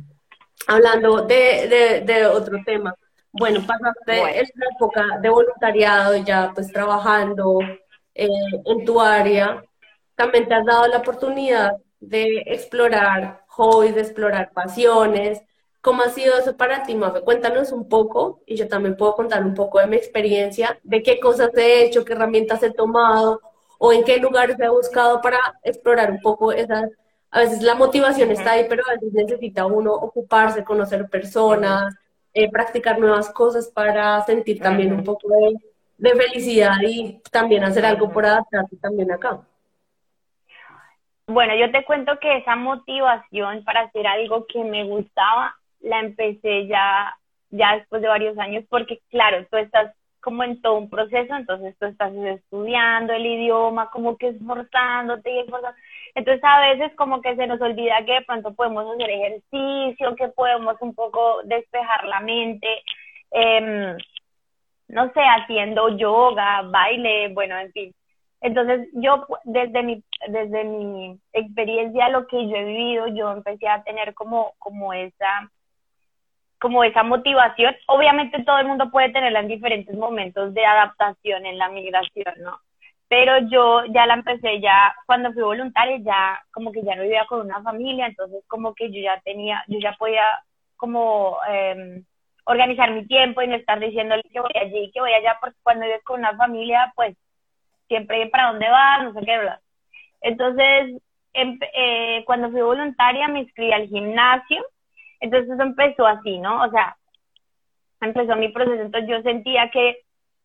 [0.66, 2.94] hablando de, de, otro tema,
[3.30, 4.48] bueno, pasaste bueno.
[4.54, 7.60] la época de voluntariado ya pues trabajando
[8.12, 8.28] eh,
[8.64, 9.62] en tu área,
[10.16, 15.42] también te has dado la oportunidad de explorar hobbies, de explorar pasiones,
[15.86, 17.20] ¿Cómo ha sido eso para ti, Mafe?
[17.20, 21.20] Cuéntanos un poco y yo también puedo contar un poco de mi experiencia, de qué
[21.20, 23.40] cosas he hecho, qué herramientas he tomado
[23.78, 26.90] o en qué lugares he buscado para explorar un poco esas.
[27.30, 31.94] A veces la motivación está ahí, pero a veces necesita uno ocuparse, conocer personas,
[32.34, 35.54] eh, practicar nuevas cosas para sentir también un poco de,
[35.98, 39.40] de felicidad y también hacer algo por adaptarse también acá.
[41.28, 46.66] Bueno, yo te cuento que esa motivación para hacer algo que me gustaba la empecé
[46.68, 47.16] ya,
[47.50, 51.76] ya después de varios años, porque claro, tú estás como en todo un proceso, entonces
[51.78, 55.82] tú estás estudiando el idioma, como que esforzándote y esforzándote.
[56.14, 60.28] Entonces a veces como que se nos olvida que de pronto podemos hacer ejercicio, que
[60.28, 62.68] podemos un poco despejar la mente,
[63.32, 63.96] eh,
[64.88, 67.94] no sé, haciendo yoga, baile, bueno, en fin.
[68.46, 73.82] Entonces yo desde mi, desde mi experiencia, lo que yo he vivido, yo empecé a
[73.82, 75.50] tener como, como esa
[76.60, 77.74] como esa motivación.
[77.88, 82.60] Obviamente todo el mundo puede tenerla en diferentes momentos de adaptación en la migración, ¿no?
[83.08, 87.26] Pero yo ya la empecé ya cuando fui voluntaria, ya como que ya no vivía
[87.26, 90.24] con una familia, entonces como que yo ya tenía, yo ya podía
[90.76, 92.02] como eh,
[92.44, 95.84] organizar mi tiempo y no estar diciéndole que voy allí, que voy allá, porque cuando
[95.84, 97.16] vives con una familia, pues
[97.88, 99.60] siempre para dónde vas, no sé qué, bla.
[100.22, 104.64] Entonces, em, eh, cuando fui voluntaria me inscribí al gimnasio
[105.20, 106.62] entonces empezó así, ¿no?
[106.62, 106.96] O sea,
[108.00, 109.98] empezó mi proceso, entonces yo sentía que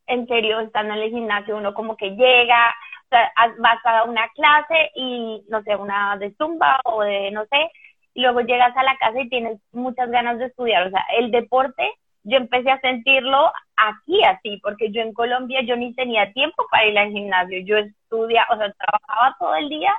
[0.07, 2.69] en serio, estando en el gimnasio, uno como que llega,
[3.05, 7.45] o sea, vas a una clase y, no sé, una de zumba o de, no
[7.45, 7.71] sé,
[8.13, 10.87] y luego llegas a la casa y tienes muchas ganas de estudiar.
[10.87, 11.87] O sea, el deporte,
[12.23, 16.85] yo empecé a sentirlo aquí así, porque yo en Colombia yo ni tenía tiempo para
[16.85, 17.59] ir al gimnasio.
[17.65, 19.93] Yo estudiaba, o sea, trabajaba todo el día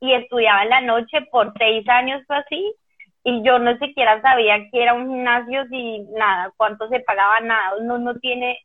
[0.00, 2.74] y estudiaba en la noche por seis años o así,
[3.22, 7.74] y yo no siquiera sabía que era un gimnasio si nada, cuánto se pagaba, nada,
[7.82, 8.58] no, no tiene,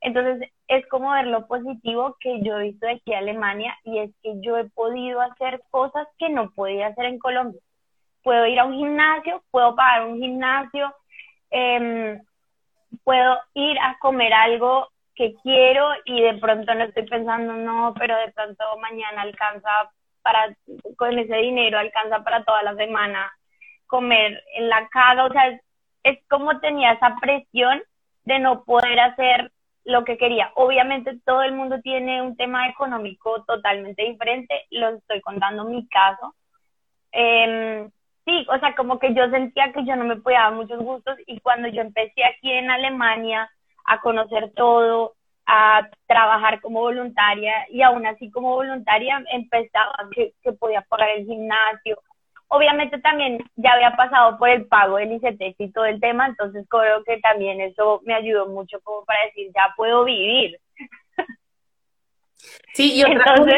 [0.00, 3.98] entonces es como ver lo positivo que yo he visto de aquí a Alemania y
[3.98, 7.60] es que yo he podido hacer cosas que no podía hacer en Colombia.
[8.22, 10.94] Puedo ir a un gimnasio, puedo pagar un gimnasio,
[11.50, 12.22] em,
[13.04, 18.16] puedo ir a comer algo que quiero y de pronto no estoy pensando, no, pero
[18.18, 19.68] de pronto mañana alcanza
[20.22, 20.54] para,
[20.96, 23.30] con ese dinero alcanza para toda la semana
[23.86, 25.60] comer en la casa, o sea,
[26.04, 27.82] es, como tenía esa presión
[28.24, 29.52] de no poder hacer
[29.84, 30.52] lo que quería.
[30.54, 36.34] Obviamente todo el mundo tiene un tema económico totalmente diferente, lo estoy contando mi caso.
[37.12, 37.90] Em,
[38.30, 41.16] sí, o sea, como que yo sentía que yo no me podía dar muchos gustos
[41.26, 43.50] y cuando yo empecé aquí en Alemania
[43.84, 45.14] a conocer todo,
[45.46, 51.26] a trabajar como voluntaria y aún así como voluntaria empezaba que, que podía pagar el
[51.26, 52.00] gimnasio,
[52.48, 56.66] obviamente también ya había pasado por el pago del ICT y todo el tema, entonces
[56.68, 60.58] creo que también eso me ayudó mucho como para decir, ya puedo vivir.
[62.72, 63.52] Sí, y otra cosa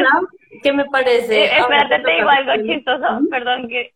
[0.62, 1.44] que me parece...
[1.44, 3.92] Eh, espérate, te digo algo chistoso, perdón, que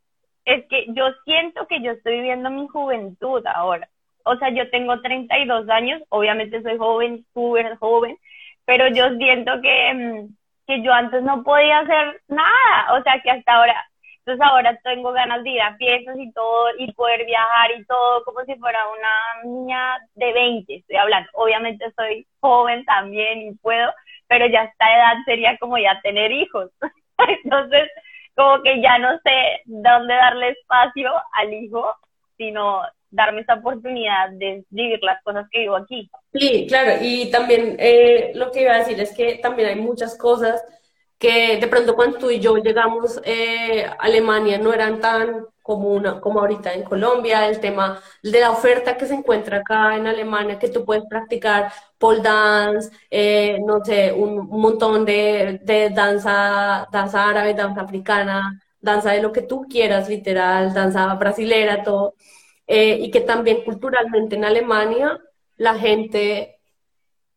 [0.47, 3.89] es que yo siento que yo estoy viviendo mi juventud ahora.
[4.25, 8.17] O sea, yo tengo 32 años, obviamente soy joven, súper joven,
[8.65, 10.35] pero yo siento que, mm,
[10.67, 13.87] que yo antes no podía hacer nada, o sea, que hasta ahora
[14.27, 18.25] entonces ahora tengo ganas de ir a fiestas y todo, y poder viajar y todo,
[18.25, 21.31] como si fuera una niña de 20, estoy hablando.
[21.35, 23.89] Obviamente soy joven también y puedo,
[24.27, 26.73] pero ya esta edad sería como ya tener hijos.
[27.45, 27.89] Entonces,
[28.37, 31.85] como que ya no sé dónde darle espacio al hijo,
[32.37, 36.11] sino darme esta oportunidad de vivir las cosas que vivo aquí.
[36.33, 40.17] Sí, claro, y también eh, lo que iba a decir es que también hay muchas
[40.19, 40.63] cosas
[41.19, 45.89] que de pronto cuando tú y yo llegamos eh, a Alemania no eran tan como,
[45.89, 50.07] una, como ahorita en Colombia, el tema de la oferta que se encuentra acá en
[50.07, 56.87] Alemania, que tú puedes practicar pole dance, eh, no sé, un, montón de, de, danza,
[56.93, 62.15] danza árabe, danza africana, danza de lo que tú quieras, literal, danza brasilera, todo.
[62.67, 65.21] Eh, y que también culturalmente en Alemania
[65.57, 66.61] la gente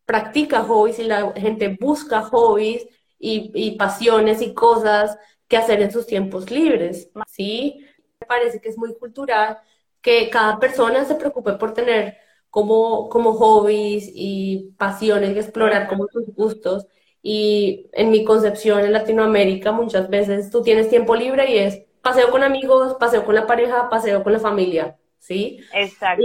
[0.05, 2.87] practica hobbies y la gente busca hobbies
[3.19, 5.17] y, y pasiones y cosas
[5.47, 7.85] que hacer en sus tiempos libres, ¿sí?
[8.19, 9.59] Me parece que es muy cultural
[10.01, 12.17] que cada persona se preocupe por tener
[12.49, 16.87] como, como hobbies y pasiones y explorar como sus gustos.
[17.21, 22.31] Y en mi concepción en Latinoamérica muchas veces tú tienes tiempo libre y es paseo
[22.31, 24.97] con amigos, paseo con la pareja, paseo con la familia.
[25.19, 25.59] ¿sí?
[25.73, 26.23] Exacto.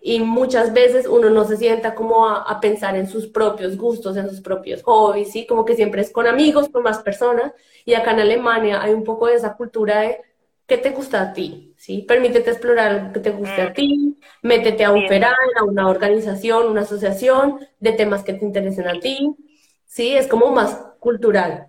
[0.00, 4.30] Y, muchas veces uno no se sienta como a, pensar en sus propios gustos, en
[4.30, 5.46] sus propios hobbies, ¿sí?
[5.46, 7.52] Como que siempre es con amigos, con más personas.
[7.84, 10.20] Y acá en Alemania hay un poco de esa cultura de
[10.66, 12.04] qué te gusta a ti, ¿sí?
[12.06, 13.72] Permítete explorar lo que te guste a mm.
[13.72, 18.98] ti, métete a operar a una organización, una asociación de temas que te interesen a
[18.98, 19.34] ti,
[19.84, 20.16] ¿sí?
[20.16, 21.68] Es como más cultural.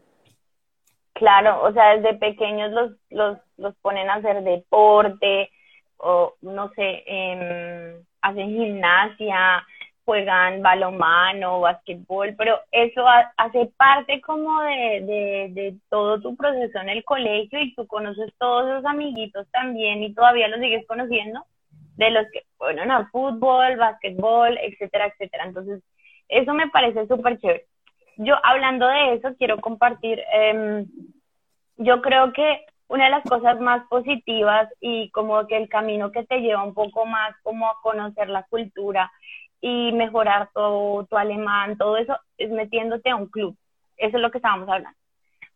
[1.13, 5.49] Claro, o sea, desde pequeños los, los, los ponen a hacer deporte,
[5.97, 9.65] o no sé, eh, hacen gimnasia,
[10.05, 13.03] juegan balonmano, basquetbol, pero eso
[13.37, 18.85] hace parte como de, todo tu proceso en el colegio y tú conoces todos esos
[18.85, 21.43] amiguitos también y todavía los sigues conociendo
[21.97, 25.45] de los que fueron al fútbol, basquetbol, etcétera, etcétera.
[25.45, 25.81] Entonces,
[26.29, 27.65] eso me parece súper chévere.
[28.17, 30.85] Yo hablando de eso, quiero compartir, eh,
[31.77, 36.23] yo creo que una de las cosas más positivas y como que el camino que
[36.23, 39.11] te lleva un poco más como a conocer la cultura
[39.65, 43.57] y mejorar tu, tu alemán, todo eso, es metiéndote a un club.
[43.97, 44.97] Eso es lo que estábamos hablando.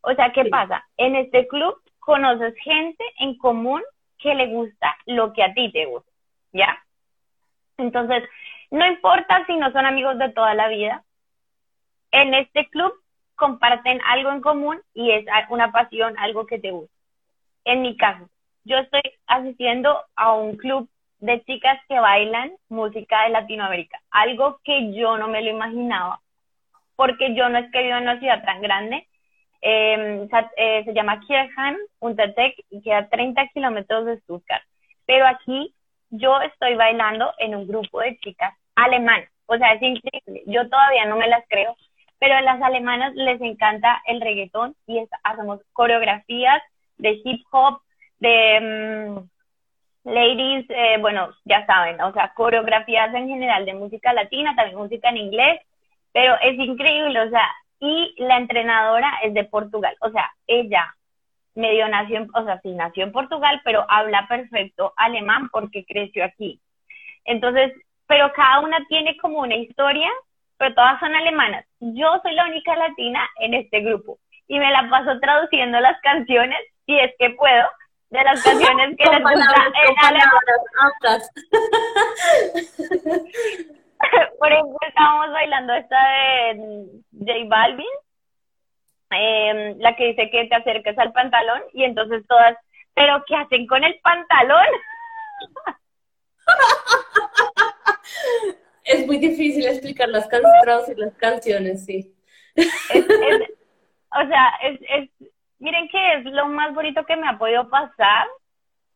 [0.01, 0.83] O sea, ¿qué pasa?
[0.97, 3.83] En este club conoces gente en común
[4.17, 6.11] que le gusta lo que a ti te gusta,
[6.53, 6.81] ¿ya?
[7.77, 8.23] Entonces,
[8.71, 11.03] no importa si no son amigos de toda la vida,
[12.11, 12.91] en este club
[13.35, 16.99] comparten algo en común y es una pasión, algo que te gusta
[17.65, 18.27] en mi caso,
[18.63, 24.93] yo estoy asistiendo a un club de chicas que bailan música de Latinoamérica, algo que
[24.93, 26.21] yo no me lo imaginaba,
[26.95, 29.07] porque yo no es que vivo en una ciudad tan grande.
[29.61, 34.63] Em, eh, se llama Kirchheim, Untertech, y queda 30 kilómetros de Stuttgart.
[35.05, 35.73] Pero aquí
[36.09, 39.29] yo estoy bailando en un grupo de chicas alemanas.
[39.47, 40.43] O sea, es increíble.
[40.45, 41.75] Yo todavía no me las creo,
[42.19, 46.61] pero a las alemanas les encanta el reggaetón y hacemos coreografías
[46.97, 47.81] de hip hop,
[48.19, 49.29] de mm,
[50.09, 55.09] ladies, eh, bueno, ya saben, o sea, coreografías en general de música latina, también música
[55.09, 55.61] en inglés,
[56.11, 57.47] pero es increíble, o sea,
[57.79, 60.93] y la entrenadora es de Portugal, o sea, ella
[61.55, 66.23] medio nació, en, o sea, sí nació en Portugal, pero habla perfecto alemán porque creció
[66.23, 66.59] aquí.
[67.25, 67.73] Entonces,
[68.07, 70.09] pero cada una tiene como una historia,
[70.57, 71.65] pero todas son alemanas.
[71.79, 74.17] Yo soy la única latina en este grupo
[74.47, 77.67] y me la paso traduciendo las canciones si es que puedo,
[78.09, 80.41] de las canciones que les gusta en alemán.
[84.39, 87.85] Por ejemplo, estábamos bailando esta de J Balvin,
[89.11, 92.57] eh, la que dice que te acerques al pantalón, y entonces todas,
[92.93, 94.65] ¿pero qué hacen con el pantalón?
[98.85, 102.15] es muy difícil explicar las canciones y las canciones, sí.
[102.55, 105.09] o sea, es, es,
[105.59, 108.27] miren que es lo más bonito que me ha podido pasar,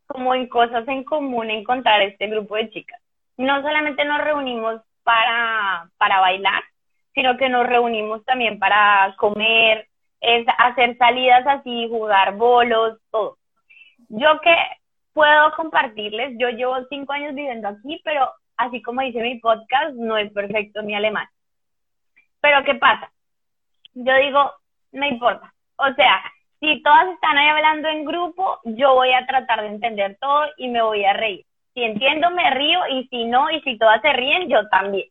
[0.08, 3.02] como en cosas en común, encontrar este grupo de chicas.
[3.38, 6.63] No solamente nos reunimos para, para bailar,
[7.13, 9.88] sino que nos reunimos también para comer,
[10.21, 13.38] es hacer salidas así, jugar bolos, todo.
[14.10, 14.56] Yo que
[15.13, 20.17] puedo compartirles, yo llevo cinco años viviendo aquí, pero así como dice mi podcast, no
[20.17, 21.28] es perfecto mi alemán.
[22.41, 23.12] Pero ¿qué pasa?
[23.93, 24.52] Yo digo,
[24.91, 25.54] no importa.
[25.78, 26.21] O sea,
[26.63, 30.69] si todas están ahí hablando en grupo, yo voy a tratar de entender todo y
[30.69, 31.45] me voy a reír.
[31.73, 35.10] Si entiendo, me río y si no, y si todas se ríen, yo también.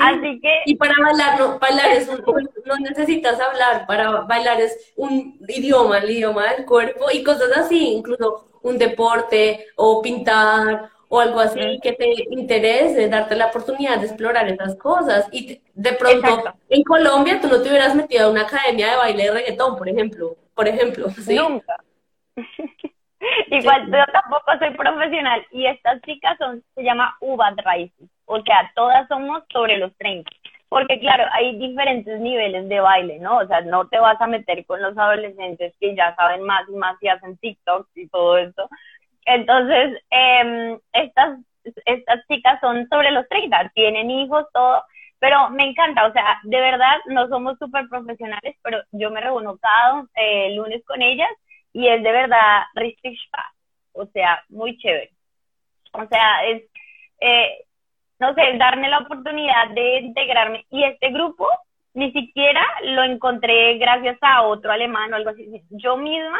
[0.00, 0.62] Así que...
[0.66, 2.24] Y para bailar, no, bailar es un,
[2.64, 7.92] no necesitas hablar, para bailar es un idioma, el idioma del cuerpo y cosas así,
[7.92, 14.06] incluso un deporte o pintar o algo así que te interese, darte la oportunidad de
[14.06, 15.26] explorar esas cosas.
[15.30, 19.24] Y de pronto, en Colombia tú no te hubieras metido a una academia de baile
[19.24, 21.06] de reggaetón, por ejemplo, por ejemplo.
[21.26, 21.76] Nunca.
[23.50, 28.70] Igual yo tampoco soy profesional y estas chicas son, se llama UBA Raíces, o sea,
[28.74, 30.30] todas somos sobre los 30.
[30.68, 33.38] Porque claro, hay diferentes niveles de baile, ¿no?
[33.38, 36.72] O sea, no te vas a meter con los adolescentes que ya saben más y
[36.72, 38.68] más y hacen TikTok y todo eso.
[39.24, 41.40] Entonces, eh, estas,
[41.86, 44.82] estas chicas son sobre los 30, tienen hijos, todo,
[45.20, 49.58] pero me encanta, o sea, de verdad no somos súper profesionales, pero yo me reúno
[49.58, 51.30] cada eh, lunes con ellas
[51.72, 53.18] y es de verdad richtig
[53.92, 55.10] o sea, muy chévere.
[55.92, 56.62] O sea, es,
[57.20, 57.64] eh,
[58.18, 60.64] no sé, darme la oportunidad de integrarme.
[60.70, 61.46] Y este grupo
[61.94, 65.62] ni siquiera lo encontré gracias a otro alemán o algo así.
[65.70, 66.38] Yo misma,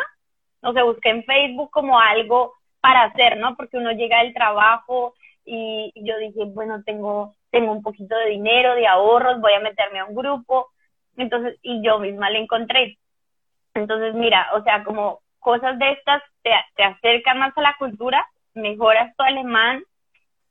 [0.62, 3.56] no sé, busqué en Facebook como algo para hacer, ¿no?
[3.56, 5.14] Porque uno llega del trabajo
[5.52, 9.98] y yo dije, bueno, tengo, tengo un poquito de dinero, de ahorros, voy a meterme
[9.98, 10.68] a un grupo.
[11.16, 12.98] Entonces, y yo misma le encontré.
[13.74, 18.24] Entonces, mira, o sea, como cosas de estas te, te acercan más a la cultura,
[18.54, 19.82] mejoras tu alemán,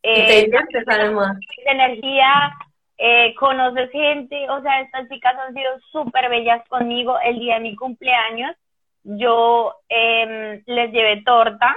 [0.04, 2.54] eh, te energía,
[2.98, 7.62] eh, conoces gente, o sea, estas chicas han sido súper bellas conmigo el día de
[7.62, 8.56] mi cumpleaños.
[9.04, 11.76] Yo eh, les llevé torta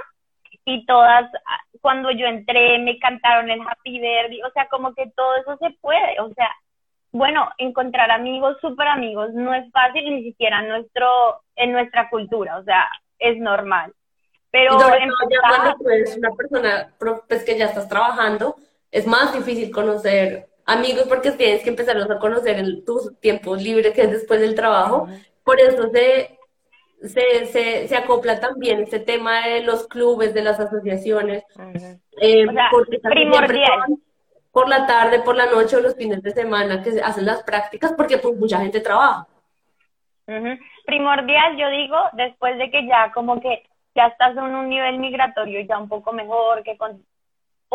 [0.65, 1.29] y todas,
[1.81, 5.71] cuando yo entré, me cantaron el Happy Birthday, o sea, como que todo eso se
[5.81, 6.49] puede, o sea,
[7.11, 11.07] bueno, encontrar amigos, súper amigos, no es fácil ni siquiera en, nuestro,
[11.55, 13.93] en nuestra cultura, o sea, es normal.
[14.51, 16.93] Pero cuando tú eres una persona
[17.27, 18.55] pues, que ya estás trabajando,
[18.91, 23.93] es más difícil conocer amigos porque tienes que empezarlos a conocer en tus tiempos libres,
[23.93, 25.07] que es después del trabajo.
[25.43, 26.37] Por eso se,
[27.07, 31.43] se, se, se, acopla también este tema de los clubes, de las asociaciones.
[32.21, 32.45] Eh,
[33.01, 33.81] primordial.
[34.51, 37.43] Por la tarde, por la noche o los fines de semana que se hacen las
[37.43, 39.27] prácticas porque pues mucha gente trabaja.
[40.85, 43.63] Primordial, yo digo, después de que ya como que
[43.95, 47.03] ya estás en un nivel migratorio ya un poco mejor que con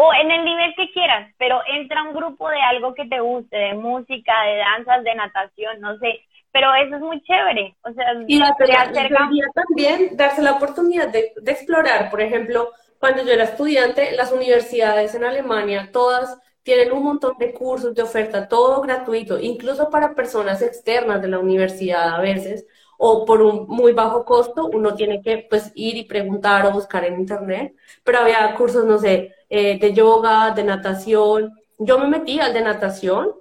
[0.01, 3.57] o en el nivel que quieras, pero entra un grupo de algo que te guste,
[3.57, 6.21] de música, de danzas, de natación, no sé,
[6.53, 8.57] pero eso es muy chévere, o sea, y la,
[9.55, 15.15] también darse la oportunidad de, de explorar, por ejemplo, cuando yo era estudiante, las universidades
[15.15, 20.61] en Alemania, todas tienen un montón de cursos de oferta, todo gratuito, incluso para personas
[20.61, 22.67] externas de la universidad a veces,
[22.99, 27.05] o por un muy bajo costo, uno tiene que pues ir y preguntar o buscar
[27.05, 31.55] en internet, pero había cursos, no sé, eh, de yoga, de natación.
[31.79, 33.33] Yo me metí al de natación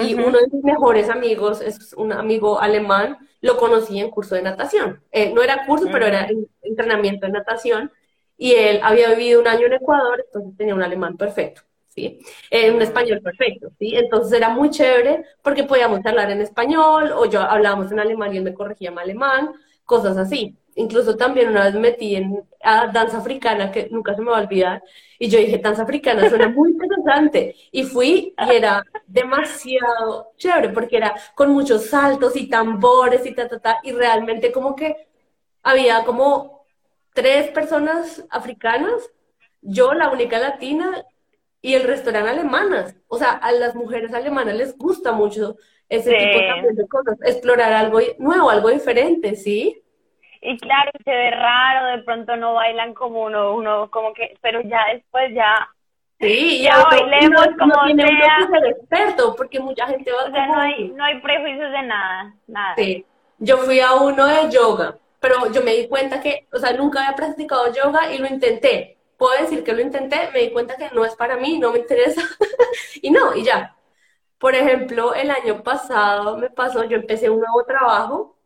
[0.00, 4.42] y uno de mis mejores amigos es un amigo alemán, lo conocí en curso de
[4.42, 5.02] natación.
[5.10, 6.28] Eh, no era curso, pero era
[6.62, 7.90] entrenamiento de natación
[8.36, 11.62] y él había vivido un año en Ecuador, entonces tenía un alemán perfecto.
[11.88, 12.20] ¿sí?
[12.50, 13.94] En un español perfecto, ¿sí?
[13.94, 18.38] Entonces era muy chévere porque podíamos hablar en español o yo hablábamos en alemán y
[18.38, 19.52] él me corregía en alemán,
[19.84, 20.56] cosas así.
[20.74, 24.42] Incluso también una vez metí en a danza africana, que nunca se me va a
[24.42, 24.82] olvidar,
[25.18, 27.56] y yo dije, danza africana suena muy interesante.
[27.70, 33.48] Y fui y era demasiado chévere porque era con muchos saltos y tambores y ta,
[33.48, 35.08] ta, ta, y realmente como que
[35.62, 36.66] había como
[37.12, 39.10] tres personas africanas,
[39.60, 41.04] yo la única latina
[41.60, 42.96] y el resto eran alemanas.
[43.06, 45.56] O sea, a las mujeres alemanas les gusta mucho
[45.88, 49.81] ese tipo también de cosas, explorar algo nuevo, algo diferente, ¿sí?
[50.42, 54.60] Y claro, se ve raro, de pronto no bailan como uno, uno como que, pero
[54.62, 55.68] ya después ya
[56.20, 58.38] Sí, ya bailemos como tiene sea.
[58.70, 62.76] experto, porque mucha gente va O sea, no hay, no hay prejuicios de nada, nada.
[62.76, 63.04] Sí,
[63.38, 67.00] yo fui a uno de yoga, pero yo me di cuenta que, o sea, nunca
[67.04, 70.90] había practicado yoga y lo intenté, puedo decir que lo intenté, me di cuenta que
[70.94, 72.22] no es para mí, no me interesa,
[73.02, 73.76] y no, y ya.
[74.38, 78.36] Por ejemplo, el año pasado me pasó, yo empecé un nuevo trabajo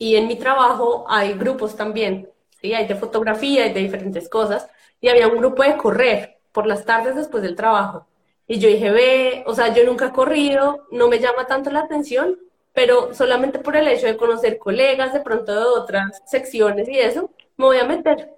[0.00, 2.72] y en mi trabajo hay grupos también, ¿sí?
[2.72, 4.66] Hay de fotografía y de diferentes cosas,
[5.00, 8.06] y había un grupo de correr por las tardes después del trabajo.
[8.46, 11.80] Y yo dije, ve, o sea, yo nunca he corrido, no me llama tanto la
[11.80, 12.38] atención,
[12.72, 17.30] pero solamente por el hecho de conocer colegas de pronto de otras secciones y eso,
[17.58, 18.30] me voy a meter.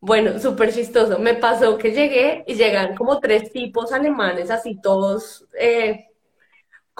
[0.00, 1.18] Bueno, súper chistoso.
[1.18, 6.06] Me pasó que llegué y llegan como tres tipos alemanes, así todos eh,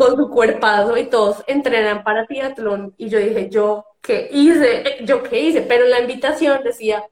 [0.00, 2.94] con su cuerpazo y todos entrenan para triatlón.
[2.96, 4.96] Y yo dije, ¿yo qué hice?
[5.04, 5.60] ¿Yo qué hice?
[5.60, 7.04] Pero la invitación decía,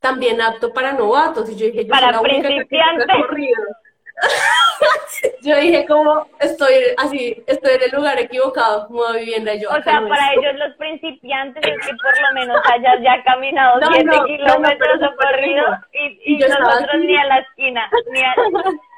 [0.00, 1.48] también apto para novatos.
[1.50, 3.06] Y yo dije, yo para principiantes.
[5.42, 9.68] yo dije como estoy así, estoy en el lugar equivocado como vivienda yo.
[9.70, 14.10] O sea, para ellos los principiantes es que por lo menos hayas ya caminado 7
[14.26, 18.34] kilómetros corrido y, y, nosotros ni a la esquina, ni a...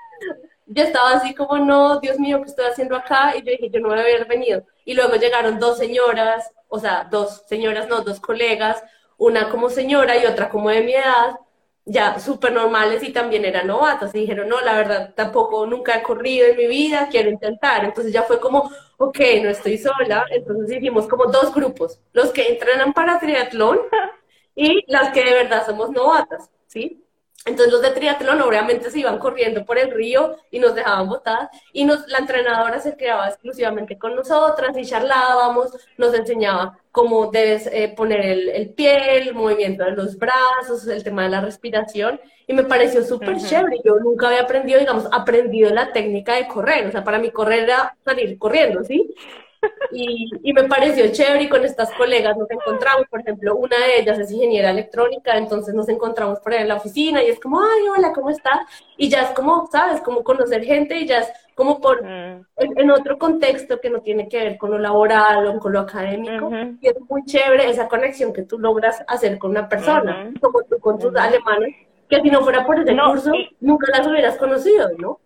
[0.67, 3.37] Yo estaba así como, no, Dios mío, ¿qué estoy haciendo acá?
[3.37, 4.65] Y yo dije, yo no voy a haber venido.
[4.85, 8.83] Y luego llegaron dos señoras, o sea, dos señoras, no, dos colegas,
[9.19, 11.37] una como señora y otra como de mi edad,
[11.85, 14.15] ya súper normales y también eran novatas.
[14.15, 17.85] Y dijeron, no, la verdad, tampoco nunca he corrido en mi vida, quiero intentar.
[17.85, 20.25] Entonces ya fue como, ok, no estoy sola.
[20.31, 23.81] Entonces hicimos como dos grupos, los que entrenan para triatlón
[24.55, 27.04] y las que de verdad somos novatas, ¿sí?
[27.47, 31.51] Entonces los de triatlón obviamente se iban corriendo por el río y nos dejaban botadas
[31.73, 37.67] y nos, la entrenadora se quedaba exclusivamente con nosotras y charlábamos, nos enseñaba cómo debes
[37.67, 42.19] eh, poner el, el, pie, el movimiento de los brazos, el tema de la respiración
[42.47, 43.81] y me pareció súper chévere.
[43.85, 47.65] Yo nunca había aprendido, digamos, aprendido la técnica de correr, o sea, para mí correr
[47.65, 49.15] era salir corriendo, ¿sí?
[49.91, 54.01] Y, y, me pareció chévere y con estas colegas nos encontramos, por ejemplo, una de
[54.01, 57.61] ellas es ingeniera electrónica, entonces nos encontramos por ahí en la oficina y es como,
[57.61, 58.61] ay, hola, ¿cómo estás?
[58.97, 60.01] Y ya es como, ¿sabes?
[60.01, 62.47] Como conocer gente y ya es como por, mm.
[62.57, 66.51] en, otro contexto que no tiene que ver con lo laboral o con lo académico.
[66.81, 70.79] Y es muy chévere esa conexión que tú logras hacer con una persona, como tú
[70.81, 71.77] con tus alemanes,
[72.09, 75.21] que si no fuera por ese curso, nunca las hubieras conocido, ¿no?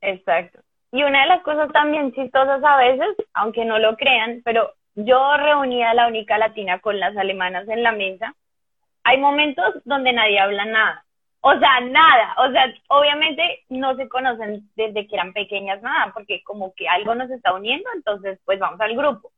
[0.00, 0.63] Exacto.
[0.94, 5.36] Y una de las cosas también chistosas a veces, aunque no lo crean, pero yo
[5.36, 8.32] reunía a la única latina con las alemanas en la mesa.
[9.02, 11.04] Hay momentos donde nadie habla nada.
[11.40, 12.36] O sea, nada.
[12.38, 17.16] O sea, obviamente no se conocen desde que eran pequeñas nada, porque como que algo
[17.16, 19.32] nos está uniendo, entonces pues vamos al grupo.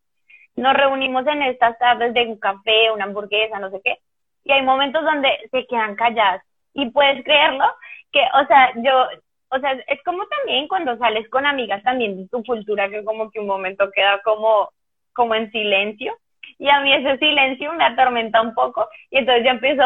[0.57, 3.97] Nos reunimos en estas tardes de un café, una hamburguesa, no sé qué,
[4.45, 6.43] y hay momentos donde se quedan calladas.
[6.75, 7.65] Y puedes creerlo,
[8.13, 9.09] que, o sea, yo,
[9.57, 13.31] o sea, es como también cuando sales con amigas también de tu cultura, que como
[13.31, 14.71] que un momento queda como,
[15.13, 16.17] como en silencio.
[16.59, 18.89] Y a mí ese silencio me atormenta un poco.
[19.11, 19.83] Y entonces ya empiezo,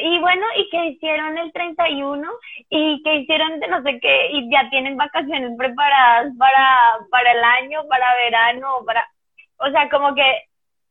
[0.00, 2.28] y bueno, ¿y qué hicieron el 31?
[2.70, 4.30] ¿Y qué hicieron de no sé qué?
[4.32, 6.78] Y ya tienen vacaciones preparadas para,
[7.10, 9.06] para el año, para verano, para...
[9.58, 10.24] O sea, como que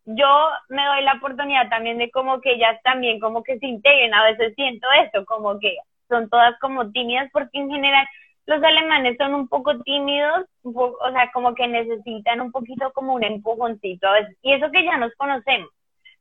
[0.05, 4.13] yo me doy la oportunidad también de como que ellas también como que se integren.
[4.13, 5.77] A veces siento eso, como que
[6.13, 8.05] son todas como tímidas porque en general
[8.45, 13.23] los alemanes son un poco tímidos, o sea, como que necesitan un poquito como un
[13.23, 14.37] empujoncito a veces.
[14.41, 15.69] Y eso que ya nos conocemos,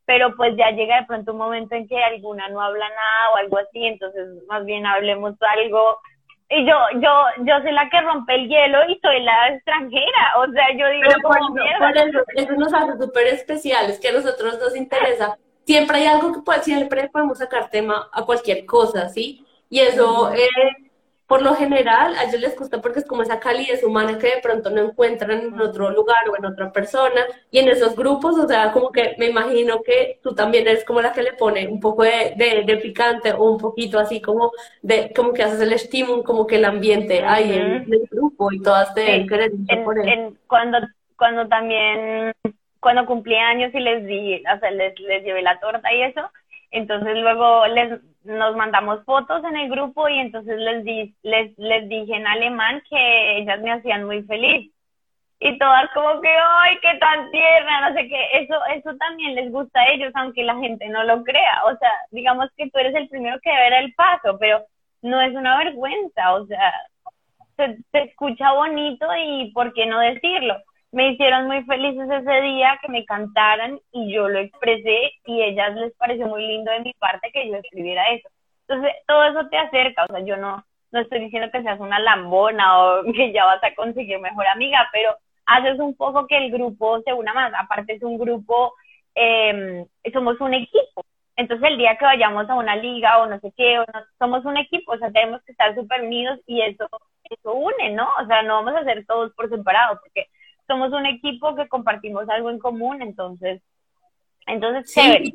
[0.05, 3.37] pero pues ya llega de pronto un momento en que alguna no habla nada o
[3.39, 5.99] algo así, entonces más bien hablemos algo.
[6.49, 10.47] Y yo, yo, yo soy la que rompe el hielo y soy la extranjera, o
[10.53, 15.39] sea, yo digo como eso, eso nos hace súper especiales, que a nosotros nos interesa.
[15.65, 19.47] Siempre hay algo que puede, siempre podemos sacar tema a cualquier cosa, ¿sí?
[19.73, 20.51] Y eso, eh,
[21.27, 24.43] por lo general, a ellos les gusta porque es como esa calidez humana que de
[24.43, 27.23] pronto no encuentran en otro lugar o en otra persona.
[27.51, 31.01] Y en esos grupos, o sea, como que me imagino que tú también eres como
[31.01, 34.53] la que le pone un poco de, de, picante o un poquito así como
[34.83, 38.61] de como que haces el estímulo, como que el ambiente ahí en, el grupo y
[38.61, 39.27] todas te sí.
[40.47, 40.81] cuando,
[41.17, 42.35] cuando también,
[42.79, 46.31] cuando cumplí años y les di, o sea, les, les llevé la torta y eso,
[46.73, 51.89] entonces luego les nos mandamos fotos en el grupo y entonces les, di, les, les
[51.89, 54.73] dije en alemán que ellas me hacían muy feliz.
[55.41, 57.89] Y todas como que, ¡ay, qué tan tierna!
[57.89, 58.27] No sé qué.
[58.35, 61.65] Eso, eso también les gusta a ellos, aunque la gente no lo crea.
[61.67, 64.65] O sea, digamos que tú eres el primero que debe el paso, pero
[65.03, 66.35] no es una vergüenza.
[66.35, 66.73] O sea,
[67.57, 70.55] se, se escucha bonito y ¿por qué no decirlo?
[70.93, 75.75] Me hicieron muy felices ese día que me cantaran y yo lo expresé y ellas
[75.75, 78.29] les pareció muy lindo de mi parte que yo escribiera eso.
[78.69, 81.99] Entonces, todo eso te acerca, o sea, yo no, no estoy diciendo que seas una
[81.99, 85.17] lambona o que ya vas a conseguir mejor amiga, pero
[85.47, 87.53] haces un poco que el grupo se una más.
[87.59, 88.75] Aparte es un grupo,
[89.15, 91.05] eh, somos un equipo.
[91.37, 93.85] Entonces el día que vayamos a una liga o no sé qué, o
[94.19, 96.87] somos un equipo, o sea, tenemos que estar súper unidos y eso,
[97.25, 98.07] eso une, ¿no?
[98.23, 100.27] O sea, no vamos a hacer todos por separado, porque
[100.67, 103.61] somos un equipo que compartimos algo en común, entonces,
[104.47, 105.33] entonces, sí,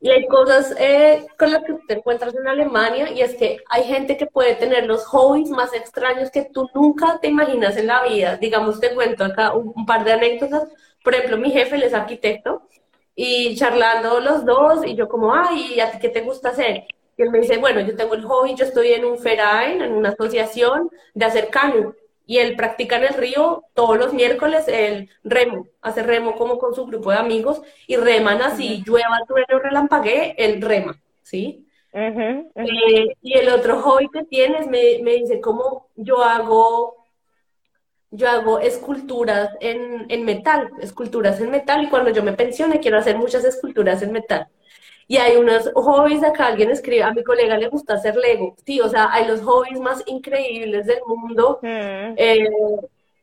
[0.00, 3.84] y, hay cosas eh, con las que te encuentras en Alemania y es que hay
[3.84, 8.02] gente que puede tener los hobbies más extraños que tú nunca te imaginas en la
[8.02, 8.36] vida.
[8.36, 10.68] Digamos, te cuento acá un, par de anécdotas.
[11.04, 12.62] Por ejemplo, mi jefe, él es arquitecto,
[13.14, 16.84] y charlando los dos, y yo como, ay, ¿y a ti qué te gusta hacer?
[17.16, 19.92] Y él me dice, bueno, yo tengo el hobby, yo estoy en un Verein, en
[19.92, 21.94] una asociación de hacer cano
[22.32, 26.74] y él practica en el río todos los miércoles el remo, hace remo como con
[26.74, 31.66] su grupo de amigos y reman así, llueva, trueno, relampaguee, él rema, ¿sí?
[31.92, 37.04] Eh, y el otro hobby que tienes me, me dice cómo yo hago
[38.10, 42.96] yo hago esculturas en, en, metal, esculturas en metal, y cuando yo me pensione quiero
[42.96, 44.48] hacer muchas esculturas en metal.
[45.08, 48.56] Y hay unos hobbies acá, alguien escribe, a mi colega le gusta hacer Lego.
[48.64, 51.58] Sí, o sea, hay los hobbies más increíbles del mundo.
[51.62, 52.14] Mm.
[52.16, 52.48] Eh,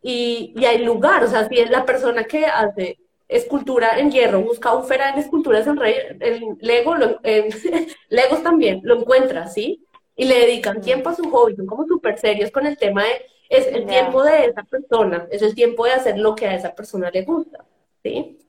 [0.01, 2.97] y, y, hay lugar, o sea, si es la persona que hace
[3.30, 5.80] escultura en hierro, busca un Ferrari en esculturas en,
[6.21, 7.49] en Lego, en
[8.09, 9.86] Legos también, lo encuentra, ¿sí?
[10.15, 13.25] Y le dedican tiempo a su hobby, son como súper serios con el tema de,
[13.49, 16.73] es el tiempo de esa persona, es el tiempo de hacer lo que a esa
[16.73, 17.63] persona le gusta,
[18.03, 18.39] ¿sí?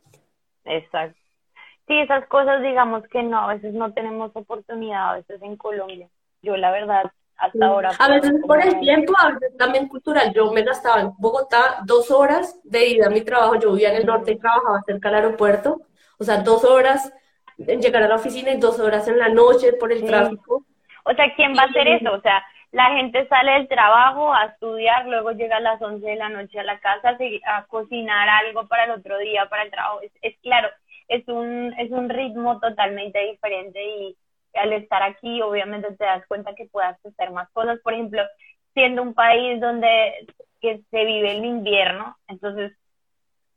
[0.65, 1.20] Exacto.
[1.91, 6.07] Sí, esas cosas, digamos que no, a veces no tenemos oportunidad, a veces en Colombia.
[6.41, 7.91] Yo, la verdad, hasta ahora.
[7.99, 10.33] A veces por el tiempo, a veces también cultural.
[10.33, 13.57] Yo me gastaba en Bogotá dos horas de ida a mi trabajo.
[13.57, 15.81] Yo vivía en el norte y trabajaba cerca del aeropuerto.
[16.17, 17.13] O sea, dos horas
[17.59, 20.65] en llegar a la oficina y dos horas en la noche por el tráfico.
[21.05, 22.13] O sea, ¿quién va a hacer eso?
[22.13, 26.15] O sea, la gente sale del trabajo a estudiar, luego llega a las 11 de
[26.15, 29.99] la noche a la casa a, cocinar algo para el otro día, para el trabajo.
[30.03, 30.69] Es, es claro,
[31.11, 34.17] es un, es un ritmo totalmente diferente y
[34.55, 37.81] al estar aquí obviamente te das cuenta que puedas hacer más cosas.
[37.81, 38.23] Por ejemplo,
[38.75, 40.27] siendo un país donde
[40.61, 42.73] se vive el invierno, entonces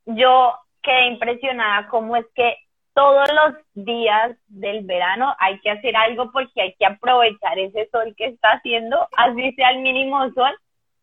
[0.06, 2.58] yo quedé impresionada cómo es que
[2.96, 8.16] todos los días del verano hay que hacer algo porque hay que aprovechar ese sol
[8.18, 10.56] que está haciendo, así sea el mínimo sol,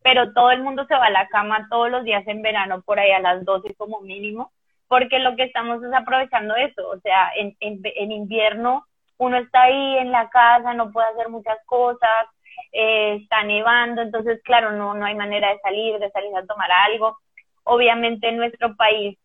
[0.03, 2.99] pero todo el mundo se va a la cama todos los días en verano por
[2.99, 4.53] ahí a las 12 como mínimo,
[4.91, 8.85] porque lo que estamos es aprovechando eso, o sea, en, en, en invierno
[9.19, 12.27] uno está ahí en la casa, no puede hacer muchas cosas,
[12.73, 16.73] eh, está nevando, entonces claro, no, no hay manera de salir, de salir a tomar
[16.73, 17.19] algo.
[17.63, 19.17] Obviamente nuestro país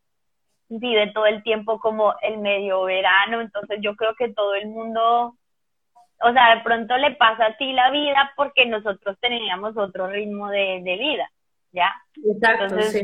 [0.70, 5.36] vive todo el tiempo como el medio verano, entonces yo creo que todo el mundo,
[6.22, 10.50] o sea, de pronto le pasa a ti la vida porque nosotros teníamos otro ritmo
[10.50, 11.28] de, vida,
[11.72, 11.92] ¿ya?
[12.24, 13.04] Exacto, entonces,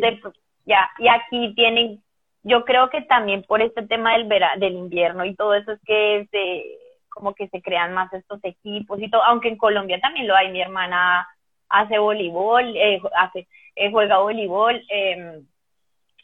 [0.66, 2.04] ya, y aquí tienen,
[2.44, 5.80] yo creo que también por este tema del verano, del invierno y todo eso es
[5.86, 6.64] que se,
[7.10, 10.52] como que se crean más estos equipos y todo, aunque en Colombia también lo hay,
[10.52, 11.28] mi hermana
[11.70, 15.42] hace voleibol, eh, hace, eh, juega voleibol, eh,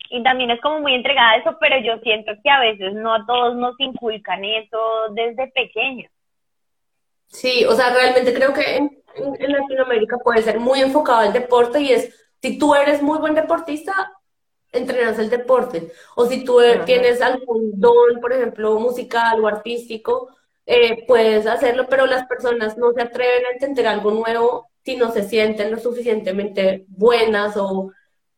[0.10, 3.14] y también es como muy entregada a eso, pero yo siento que a veces no
[3.14, 4.80] a todos nos inculcan eso
[5.12, 6.12] desde pequeños.
[7.28, 11.82] Sí, o sea, realmente creo que en, en, Latinoamérica puede ser muy enfocado al deporte
[11.82, 14.17] y es, si tú eres muy buen deportista,
[14.72, 15.92] entrenas el deporte.
[16.16, 20.30] O si tú tienes algún don, por ejemplo, musical o artístico,
[20.66, 25.12] eh, puedes hacerlo, pero las personas no se atreven a entender algo nuevo si no
[25.12, 27.92] se sienten lo suficientemente buenas o,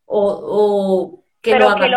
[0.06, 1.92] o, que lo hagan.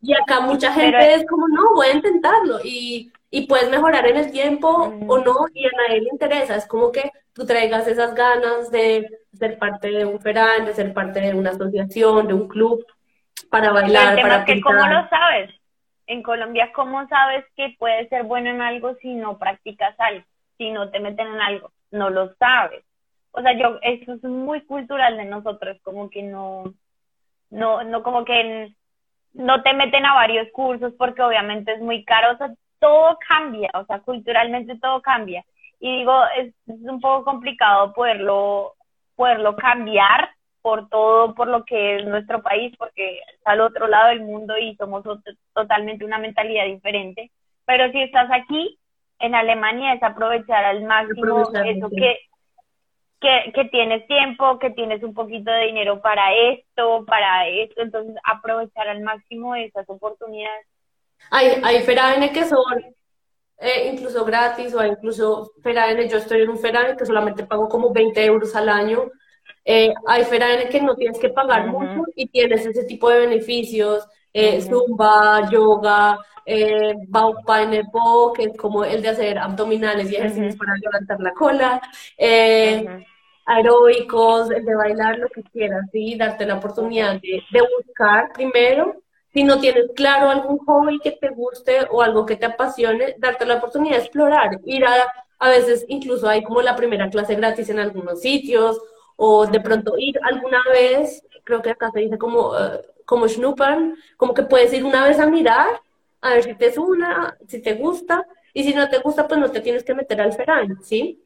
[0.00, 2.58] Y acá mucha gente es como, no, voy a intentarlo.
[2.62, 5.10] Y, y puedes mejorar en el tiempo mm.
[5.10, 6.56] o no, y a nadie le interesa.
[6.56, 10.94] Es como que tú traigas esas ganas de ser parte de un FERAN, de ser
[10.94, 12.84] parte de una asociación, de un club,
[13.54, 15.50] para bailar, para que ¿Cómo lo sabes?
[16.06, 20.24] En Colombia, ¿cómo sabes que puedes ser bueno en algo si no practicas algo?
[20.58, 22.84] Si no te meten en algo, no lo sabes.
[23.32, 26.74] O sea, yo, eso es muy cultural de nosotros, como que no,
[27.50, 28.72] no, no como que
[29.32, 33.70] no te meten a varios cursos porque obviamente es muy caro, o sea, todo cambia,
[33.74, 35.44] o sea, culturalmente todo cambia.
[35.80, 38.74] Y digo, es, es un poco complicado poderlo,
[39.16, 40.33] poderlo cambiar
[40.64, 44.56] por todo, por lo que es nuestro país, porque está al otro lado del mundo
[44.56, 45.04] y somos
[45.52, 47.30] totalmente una mentalidad diferente.
[47.66, 48.78] Pero si estás aquí,
[49.18, 52.16] en Alemania, es aprovechar al máximo eso que,
[53.20, 58.16] que, que, tienes tiempo, que tienes un poquito de dinero para esto, para esto, entonces
[58.24, 60.66] aprovechar al máximo esas oportunidades.
[61.30, 62.64] Hay, hay que son
[63.58, 67.92] eh, incluso gratis o incluso Ferane, yo estoy en un Ferane que solamente pago como
[67.92, 69.10] 20 euros al año
[69.64, 74.06] eh, hay FERAN que no tienes que pagar mucho y tienes ese tipo de beneficios,
[74.32, 76.94] eh, Zumba, yoga, eh,
[78.36, 81.80] que es como el de hacer abdominales y ejercicios para levantar la cola,
[82.18, 82.84] eh,
[83.46, 86.16] aeróbicos, el de bailar, lo que quieras, ¿sí?
[86.16, 88.96] Darte la oportunidad de, de buscar primero.
[89.32, 93.44] Si no tienes claro algún hobby que te guste o algo que te apasione, darte
[93.44, 94.92] la oportunidad de explorar, ir a,
[95.38, 98.80] a veces incluso hay como la primera clase gratis en algunos sitios
[99.16, 103.96] o de pronto ir alguna vez, creo que acá se dice como, uh, como schnuppern,
[104.16, 105.80] como que puedes ir una vez a mirar,
[106.20, 109.50] a ver si te una, si te gusta, y si no te gusta, pues no
[109.50, 111.20] te tienes que meter al Ferrari, ¿sí?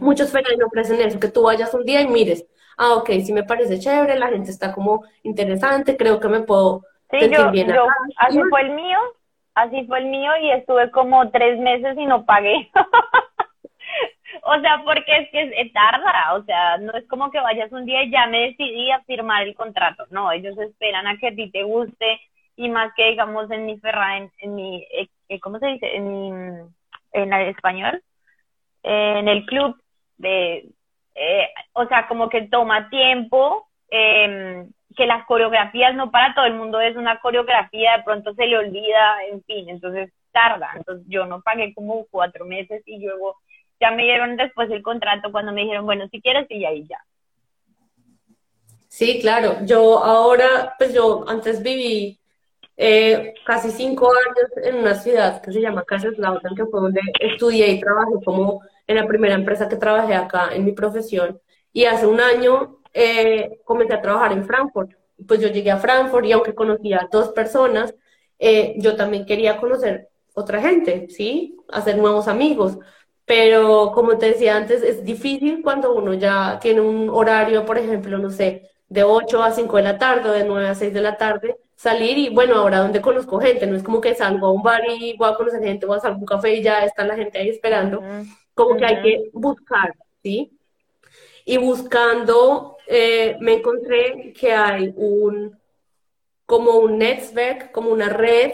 [0.00, 2.44] Muchos Ferrari ofrecen eso, que tú vayas un día y mires,
[2.76, 6.82] ah, ok, sí me parece chévere, la gente está como interesante, creo que me puedo
[7.10, 7.86] sí, sentir bien yo,
[8.16, 8.98] Así fue el mío,
[9.54, 12.70] así fue el mío y estuve como tres meses y no pagué.
[14.42, 18.02] O sea, porque es que tarda, o sea, no es como que vayas un día
[18.02, 21.50] y ya me decidí a firmar el contrato, no, ellos esperan a que a ti
[21.50, 22.20] te guste
[22.56, 25.96] y más que digamos en mi ferra, en, mi, eh, eh, ¿cómo se dice?
[25.96, 26.28] En mi,
[27.12, 28.02] en el español,
[28.82, 29.80] en el club
[30.16, 30.68] de,
[31.14, 36.54] eh, o sea, como que toma tiempo, em, que las coreografías no para todo el
[36.54, 40.70] mundo es una coreografía, de pronto se le olvida, en fin, entonces tarda.
[40.76, 43.36] Entonces yo no pagué como cuatro meses y luego
[43.80, 46.98] ya me dieron después el contrato cuando me dijeron, bueno, si quieres y ahí ya.
[48.88, 49.58] Sí, claro.
[49.64, 52.18] Yo ahora, pues yo antes viví
[52.76, 57.68] eh, casi cinco años en una ciudad que se llama Kaiserslautern, que fue donde estudié
[57.68, 61.40] y trabajé como en la primera empresa que trabajé acá en mi profesión.
[61.72, 64.92] Y hace un año eh, comencé a trabajar en Frankfurt.
[65.26, 67.94] Pues yo llegué a Frankfurt y aunque conocía a dos personas,
[68.38, 71.56] eh, yo también quería conocer otra gente, ¿sí?
[71.70, 72.78] Hacer nuevos amigos.
[73.28, 78.16] Pero como te decía antes, es difícil cuando uno ya tiene un horario, por ejemplo,
[78.16, 81.00] no sé, de 8 a 5 de la tarde o de 9 a 6 de
[81.02, 84.52] la tarde, salir y bueno, ahora donde conozco gente, no es como que salgo a
[84.52, 86.84] un bar y voy a conocer gente, voy a salir a un café y ya
[86.86, 88.02] está la gente ahí esperando,
[88.54, 90.58] como que hay que buscar, ¿sí?
[91.44, 95.58] Y buscando, eh, me encontré que hay un,
[96.46, 98.52] como un network, como una red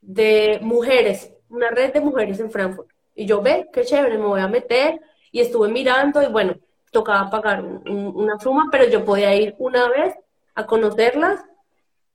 [0.00, 2.89] de mujeres, una red de mujeres en Frankfurt.
[3.14, 5.00] Y yo, ve, qué chévere, me voy a meter.
[5.32, 6.54] Y estuve mirando y bueno,
[6.90, 10.14] tocaba pagar una suma, pero yo podía ir una vez
[10.54, 11.44] a conocerlas.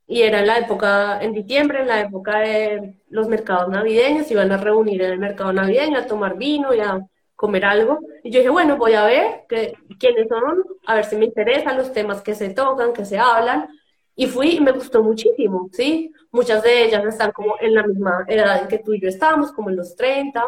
[0.08, 4.52] Y era en la época, en diciembre, en la época de los mercados navideños, iban
[4.52, 8.00] a reunir en el mercado navideño a tomar vino y a comer algo.
[8.22, 11.76] Y yo dije, bueno, voy a ver que, quiénes son, a ver si me interesan
[11.76, 13.68] los temas que se tocan, que se hablan.
[14.14, 16.12] Y fui y me gustó muchísimo, ¿sí?
[16.30, 19.52] Muchas de ellas están como en la misma edad en que tú y yo estábamos,
[19.52, 20.42] como en los 30,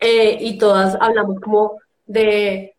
[0.00, 2.74] eh, y todas hablamos como de,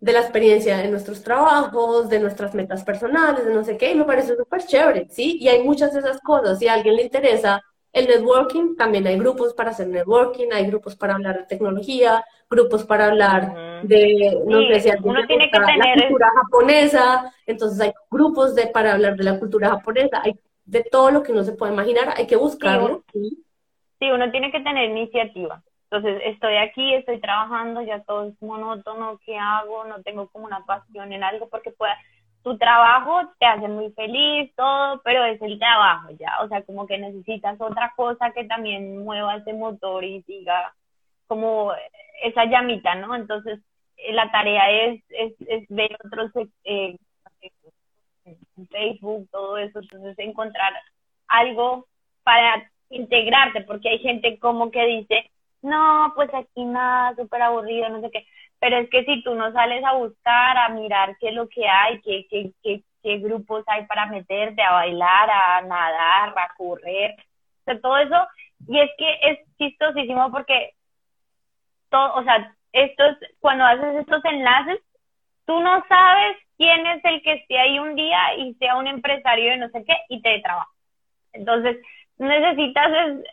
[0.00, 3.94] de la experiencia de nuestros trabajos, de nuestras metas personales, de no sé qué, y
[3.94, 5.38] me parece súper chévere, ¿sí?
[5.40, 6.58] Y hay muchas de esas cosas.
[6.58, 7.62] Si a alguien le interesa
[7.92, 12.84] el networking, también hay grupos para hacer networking, hay grupos para hablar de tecnología, grupos
[12.84, 17.92] para hablar de, no sé si uno tiene que tener la cultura japonesa, entonces hay
[18.10, 20.34] grupos de, para hablar de la cultura japonesa, hay
[20.64, 23.04] de todo lo que uno se puede imaginar, hay que buscarlo.
[23.12, 23.44] Sí,
[24.00, 25.62] sí, uno tiene que tener iniciativa.
[25.94, 29.84] Entonces, estoy aquí, estoy trabajando, ya todo es monótono, ¿qué hago?
[29.84, 31.96] No tengo como una pasión en algo porque pueda,
[32.42, 36.88] tu trabajo te hace muy feliz, todo, pero es el trabajo ya, o sea, como
[36.88, 40.74] que necesitas otra cosa que también mueva ese motor y siga
[41.28, 41.72] como
[42.24, 43.14] esa llamita, ¿no?
[43.14, 43.60] Entonces,
[43.96, 46.32] eh, la tarea es, es, es ver otros,
[46.64, 46.96] eh,
[48.68, 50.72] Facebook, todo eso, entonces encontrar
[51.28, 51.86] algo
[52.24, 55.30] para integrarte, porque hay gente como que dice,
[55.64, 58.26] no, pues aquí nada, súper aburrido, no sé qué,
[58.60, 61.66] pero es que si tú no sales a buscar, a mirar qué es lo que
[61.66, 67.12] hay, qué, qué, qué, qué grupos hay para meterte, a bailar, a nadar, a correr,
[67.12, 68.26] o sea, todo eso,
[68.68, 70.72] y es que es chistosísimo porque
[71.90, 74.80] todo, o sea, estos, cuando haces estos enlaces,
[75.46, 79.52] tú no sabes quién es el que esté ahí un día y sea un empresario
[79.52, 80.70] de no sé qué y te dé trabajo.
[81.32, 81.78] Entonces,
[82.18, 83.26] necesitas es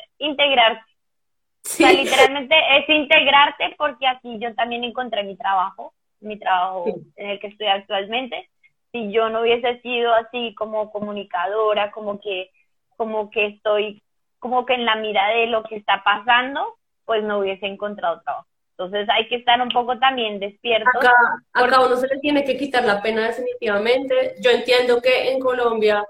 [1.64, 6.86] O sea, literalmente es integrarte porque aquí yo también encontré mi trabajo, mi trabajo
[7.16, 8.50] en el que estoy actualmente.
[8.92, 12.52] Si yo no hubiese sido así como comunicadora, como que,
[12.98, 14.02] como que estoy
[14.40, 18.48] como que en la mira de lo que está pasando, pues no hubiese encontrado trabajo.
[18.72, 20.92] Entonces hay que estar un poco también despiertos.
[20.96, 21.14] Acá,
[21.54, 24.34] acá uno se le tiene que quitar la pena definitivamente.
[24.42, 26.04] Yo entiendo que en Colombia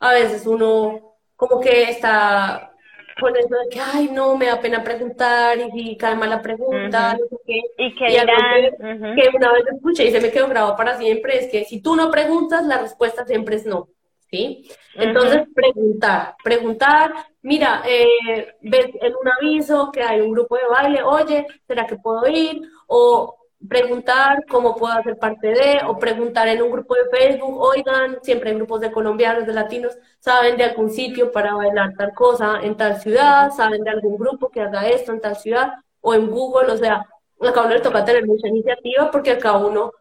[0.00, 2.72] a veces uno como que está
[3.20, 7.14] con eso de que, ay, no, me da pena preguntar y, cae mal la pregunta,
[7.14, 7.60] no sé qué.
[7.78, 11.50] Y que, que, que, una vez escuché y se me quedó grabado para siempre, es
[11.50, 13.88] que si tú no preguntas, la respuesta siempre es no.
[14.30, 14.68] ¿sí?
[14.94, 17.12] Entonces, preguntar, preguntar,
[17.42, 21.96] mira, eh, ves en un aviso que hay un grupo de baile, oye, ¿será que
[21.96, 22.60] puedo ir?
[22.86, 28.18] O preguntar cómo puedo hacer parte de, o preguntar en un grupo de Facebook, oigan,
[28.22, 32.60] siempre hay grupos de colombianos, de latinos, ¿saben de algún sitio para bailar tal cosa
[32.62, 33.50] en tal ciudad?
[33.50, 35.72] ¿Saben de algún grupo que haga esto en tal ciudad?
[36.00, 37.04] O en Google, o sea,
[37.40, 39.92] acá uno le toca tener mucha iniciativa porque acá uno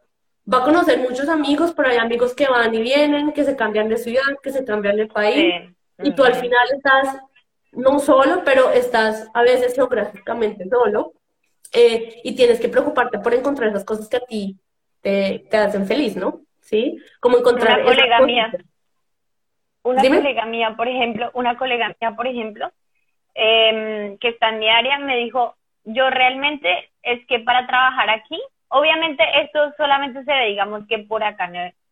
[0.52, 3.90] va a conocer muchos amigos, pero hay amigos que van y vienen, que se cambian
[3.90, 5.70] de ciudad, que se cambian de país,
[6.04, 7.18] y tú al final estás
[7.72, 11.14] no solo, pero estás a veces geográficamente solo,
[11.74, 14.60] eh, y tienes que preocuparte por encontrar esas cosas que a ti
[15.02, 16.42] te, te hacen feliz, ¿no?
[16.62, 16.98] ¿Sí?
[17.20, 17.80] Como encontrar...
[17.80, 18.52] Una colega mía,
[19.84, 22.72] una colega mía, por ejemplo, una colega mía, por ejemplo,
[23.34, 25.56] em, que está en mi área, me dijo,
[25.86, 28.38] yo realmente es que para trabajar aquí
[28.70, 31.50] Obviamente esto solamente se ve, digamos que por acá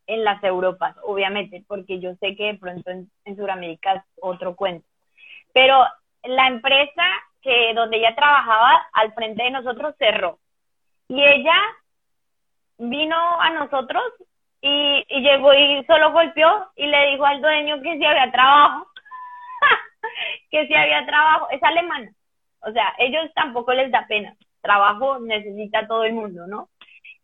[0.08, 4.86] en las Europas, obviamente, porque yo sé que de pronto en, Sudamérica es otro cuento.
[5.54, 5.86] Pero
[6.24, 7.04] la empresa
[7.46, 10.40] que donde ella trabajaba al frente de nosotros cerró.
[11.08, 11.56] Y ella
[12.80, 14.04] vino a nosotros
[14.62, 18.88] y, llegó y solo golpeó y le dijo al dueño que si había trabajo,
[20.50, 22.10] que si había trabajo, es alemana,
[22.62, 26.70] o sea, ellos tampoco les da pena, trabajo necesita todo el mundo, ¿no?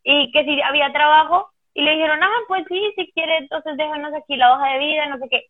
[0.03, 4.13] Y que si había trabajo y le dijeron, ah, pues sí, si quiere, entonces déjanos
[4.13, 5.47] aquí la hoja de vida, no sé qué.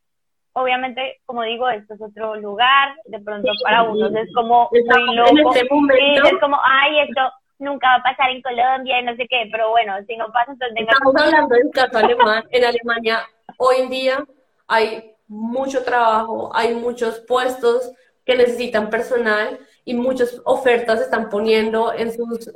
[0.54, 5.54] Obviamente, como digo, esto es otro lugar, de pronto para unos es como muy loco,
[5.54, 7.22] este es como, ay, esto
[7.60, 10.52] nunca va a pasar en Colombia y no sé qué, pero bueno, si no pasa,
[10.52, 12.44] entonces Estamos hablando del caso alemán.
[12.50, 13.22] En Alemania,
[13.58, 14.26] hoy en día,
[14.68, 17.92] hay mucho trabajo, hay muchos puestos
[18.26, 22.52] que necesitan personal y muchas ofertas están poniendo en sus,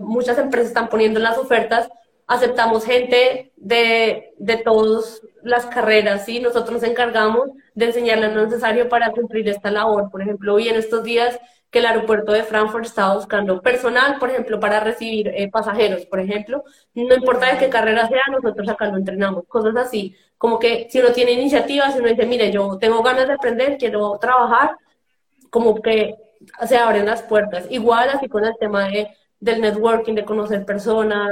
[0.00, 1.90] muchas empresas están poniendo en las ofertas,
[2.26, 6.40] aceptamos gente de, de todas las carreras, ¿sí?
[6.40, 10.10] Nosotros nos encargamos de enseñarle lo necesario para cumplir esta labor.
[10.10, 11.38] Por ejemplo, hoy en estos días
[11.72, 16.20] que el aeropuerto de Frankfurt está buscando personal, por ejemplo, para recibir eh, pasajeros, por
[16.20, 16.64] ejemplo.
[16.94, 19.46] No importa de qué carrera sea, nosotros acá lo entrenamos.
[19.48, 23.26] Cosas así, como que si uno tiene iniciativa, si uno dice, mire, yo tengo ganas
[23.26, 24.76] de aprender, quiero trabajar,
[25.48, 26.14] como que
[26.66, 27.64] se abren las puertas.
[27.70, 29.08] Igual así con el tema de,
[29.40, 31.30] del networking, de conocer personas,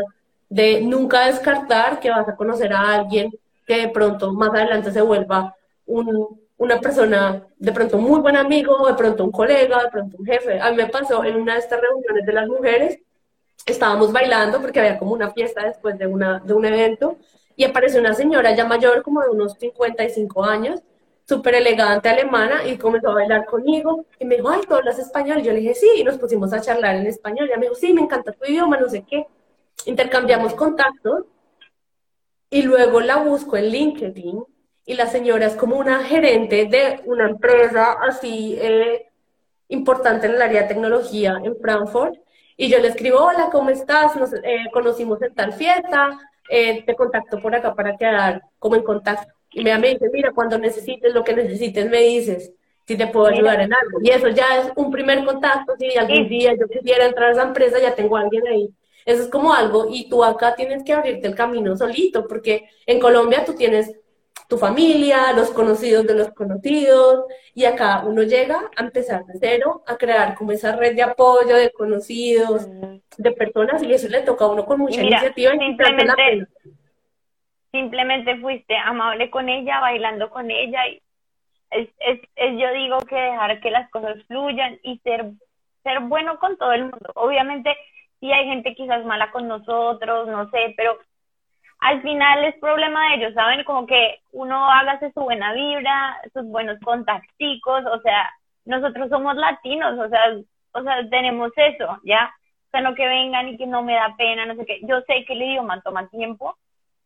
[0.50, 3.32] de nunca descartar que vas a conocer a alguien
[3.66, 5.54] que de pronto más adelante se vuelva
[5.86, 10.26] un, una persona, de pronto muy buen amigo, de pronto un colega, de pronto un
[10.26, 10.60] jefe.
[10.60, 12.98] A mí me pasó en una de estas reuniones de las mujeres,
[13.64, 17.16] estábamos bailando porque había como una fiesta después de, una, de un evento
[17.56, 20.80] y apareció una señora ya mayor, como de unos 55 años,
[21.26, 25.42] súper elegante alemana y comenzó a bailar conmigo y me dijo, ay, ¿tú hablas español?
[25.42, 27.46] yo le dije, sí, y nos pusimos a charlar en español.
[27.46, 29.26] Y ella me dijo, sí, me encanta tu idioma, no sé qué.
[29.86, 31.24] Intercambiamos contactos
[32.50, 34.44] y luego la busco en LinkedIn
[34.86, 39.06] y la señora es como una gerente de una empresa así eh,
[39.68, 42.14] importante en el área de tecnología en Frankfurt.
[42.56, 44.16] Y yo le escribo, hola, ¿cómo estás?
[44.16, 46.18] Nos eh, conocimos en tal fiesta,
[46.50, 49.32] eh, te contacto por acá para quedar como en contacto.
[49.52, 52.52] Y me dice, mira, cuando necesites lo que necesites, me dices
[52.86, 54.00] si te puedo ayudar en algo.
[54.02, 55.74] Y eso ya es un primer contacto.
[55.78, 58.68] Si algún día yo quisiera entrar a esa empresa, ya tengo a alguien ahí.
[59.04, 63.00] Eso es como algo, y tú acá tienes que abrirte el camino solito, porque en
[63.00, 63.96] Colombia tú tienes
[64.48, 67.24] tu familia, los conocidos de los conocidos,
[67.54, 71.54] y acá uno llega a empezar de cero, a crear como esa red de apoyo,
[71.54, 72.66] de conocidos,
[73.16, 75.52] de personas, y eso le toca a uno con mucha iniciativa.
[75.52, 76.46] Simplemente,
[77.70, 81.00] simplemente fuiste amable con ella, bailando con ella, y
[81.70, 85.30] es, es, es, yo digo que dejar que las cosas fluyan y ser,
[85.84, 87.12] ser bueno con todo el mundo.
[87.14, 87.76] Obviamente,
[88.20, 90.98] si hay gente quizás mala con nosotros, no sé, pero
[91.80, 93.64] al final es problema de ellos, ¿saben?
[93.64, 98.30] Como que uno hágase su buena vibra, sus buenos contacticos, o sea,
[98.66, 100.36] nosotros somos latinos, o sea,
[100.72, 102.30] o sea, tenemos eso, ¿ya?
[102.68, 104.80] O sea, no que vengan y que no me da pena, no sé qué.
[104.82, 106.56] Yo sé que el idioma toma tiempo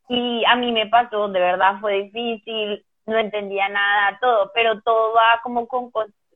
[0.08, 5.14] y a mí me pasó, de verdad fue difícil, no entendía nada, todo, pero todo
[5.14, 5.90] va como con,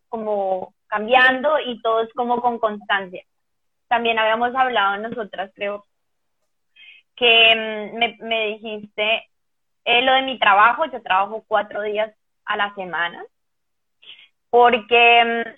[0.09, 3.25] como cambiando y todo es como con constancia.
[3.89, 5.85] También habíamos hablado nosotras, creo,
[7.17, 7.55] que
[7.93, 9.29] mm, me, me dijiste
[9.85, 12.15] eh, lo de mi trabajo, yo trabajo cuatro días
[12.45, 13.25] a la semana,
[14.51, 15.51] porque, mm,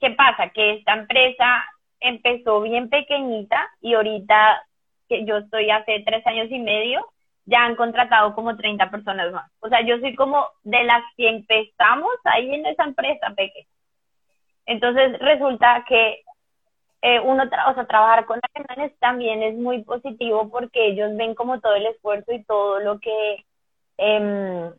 [0.00, 0.50] ¿qué pasa?
[0.50, 1.64] Que esta empresa
[2.00, 4.62] empezó bien pequeñita y ahorita
[5.08, 7.06] que yo estoy hace tres años y medio,
[7.44, 9.50] ya han contratado como 30 personas más.
[9.60, 13.68] O sea, yo soy como de las que empezamos ahí en esa empresa pequeña.
[14.66, 16.22] Entonces resulta que
[17.06, 21.60] eh, uno, o sea, trabajar con alemanes también es muy positivo porque ellos ven como
[21.60, 23.44] todo el esfuerzo y todo lo que,
[23.98, 24.72] eh,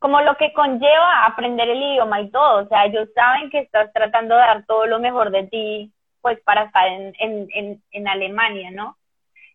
[0.00, 3.92] como lo que conlleva aprender el idioma y todo, o sea, ellos saben que estás
[3.92, 8.08] tratando de dar todo lo mejor de ti, pues, para estar en, en, en, en
[8.08, 8.96] Alemania, ¿no?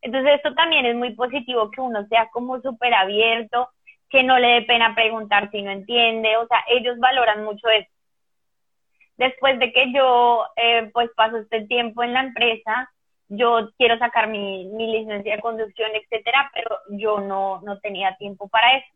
[0.01, 3.71] Entonces, esto también es muy positivo que uno sea como súper abierto,
[4.09, 7.89] que no le dé pena preguntar si no entiende, o sea, ellos valoran mucho eso
[9.17, 12.91] después de que yo eh, pues paso este tiempo en la empresa,
[13.27, 18.47] yo quiero sacar mi, mi licencia de conducción, etcétera, pero yo no, no tenía tiempo
[18.47, 18.87] para eso.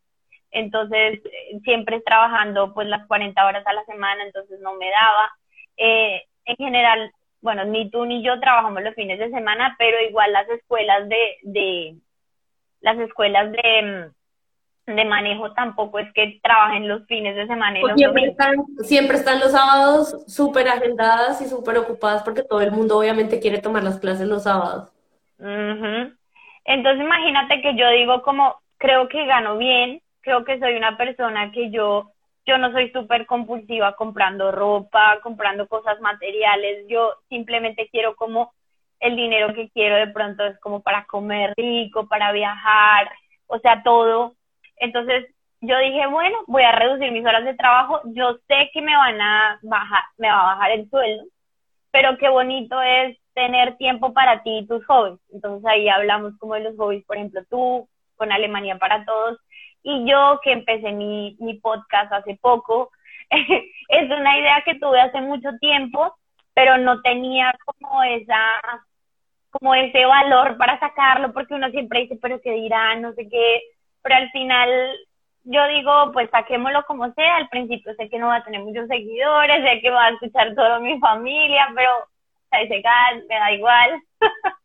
[0.52, 5.32] Entonces, eh, siempre trabajando pues las 40 horas a la semana, entonces no me daba.
[5.78, 7.12] Eh, en general,
[7.42, 11.38] bueno, ni tú ni yo trabajamos los fines de semana, pero igual las escuelas de,
[11.44, 11.96] de
[12.82, 14.12] las escuelas de,
[14.96, 17.80] de manejo tampoco es que trabajen los fines de semana.
[17.82, 22.72] Pues siempre, están, siempre están los sábados súper agendadas y súper ocupadas porque todo el
[22.72, 24.92] mundo obviamente quiere tomar las clases los sábados.
[25.38, 31.52] Entonces imagínate que yo digo como, creo que gano bien, creo que soy una persona
[31.52, 32.12] que yo,
[32.46, 38.52] yo no soy súper compulsiva comprando ropa, comprando cosas materiales, yo simplemente quiero como
[39.00, 43.10] el dinero que quiero de pronto es como para comer rico, para viajar,
[43.48, 44.36] o sea, todo.
[44.80, 45.28] Entonces,
[45.62, 49.20] yo dije, bueno, voy a reducir mis horas de trabajo, yo sé que me van
[49.20, 51.26] a bajar, me va a bajar el sueldo,
[51.92, 55.20] pero qué bonito es tener tiempo para ti y tus hobbies.
[55.34, 59.40] Entonces ahí hablamos como de los hobbies, por ejemplo, tú con Alemania para Todos
[59.84, 62.92] y yo que empecé mi, mi podcast hace poco.
[63.30, 66.16] es una idea que tuve hace mucho tiempo,
[66.54, 68.40] pero no tenía como esa
[69.52, 73.62] como ese valor para sacarlo porque uno siempre dice, pero qué dirán, no sé qué,
[74.02, 74.70] pero al final
[75.44, 78.88] yo digo, pues saquémoslo como sea, al principio sé que no va a tener muchos
[78.88, 81.90] seguidores, sé que va a escuchar toda mi familia, pero
[82.52, 84.02] a ese gas me da igual.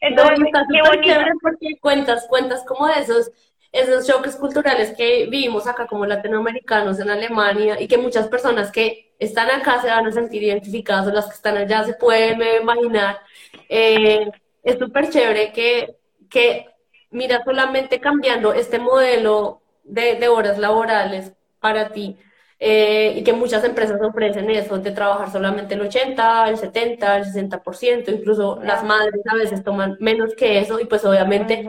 [0.00, 0.38] Entonces,
[0.72, 1.20] qué bonito.
[1.40, 3.30] porque cuentas, cuentas como de esos,
[3.72, 9.14] esos choques culturales que vivimos acá como latinoamericanos en Alemania y que muchas personas que
[9.18, 13.20] están acá se van a sentir identificadas o las que están allá se pueden imaginar.
[13.68, 14.30] Eh,
[14.62, 15.96] es súper chévere que,
[16.28, 16.66] que,
[17.10, 22.16] mira, solamente cambiando este modelo de, horas laborales para ti
[22.58, 27.24] eh, y que muchas empresas ofrecen eso, de trabajar solamente el 80, el 70, el
[27.24, 31.66] 60%, incluso las madres a veces toman menos que eso y pues obviamente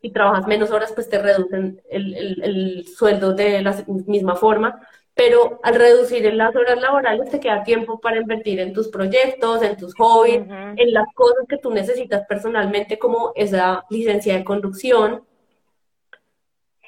[0.00, 4.80] si trabajas menos horas pues te reducen el, el, el sueldo de la misma forma
[5.14, 9.76] pero al reducir las horas laborales te queda tiempo para invertir en tus proyectos, en
[9.76, 15.24] tus hobbies, en las cosas que tú necesitas personalmente, como esa licencia de conducción,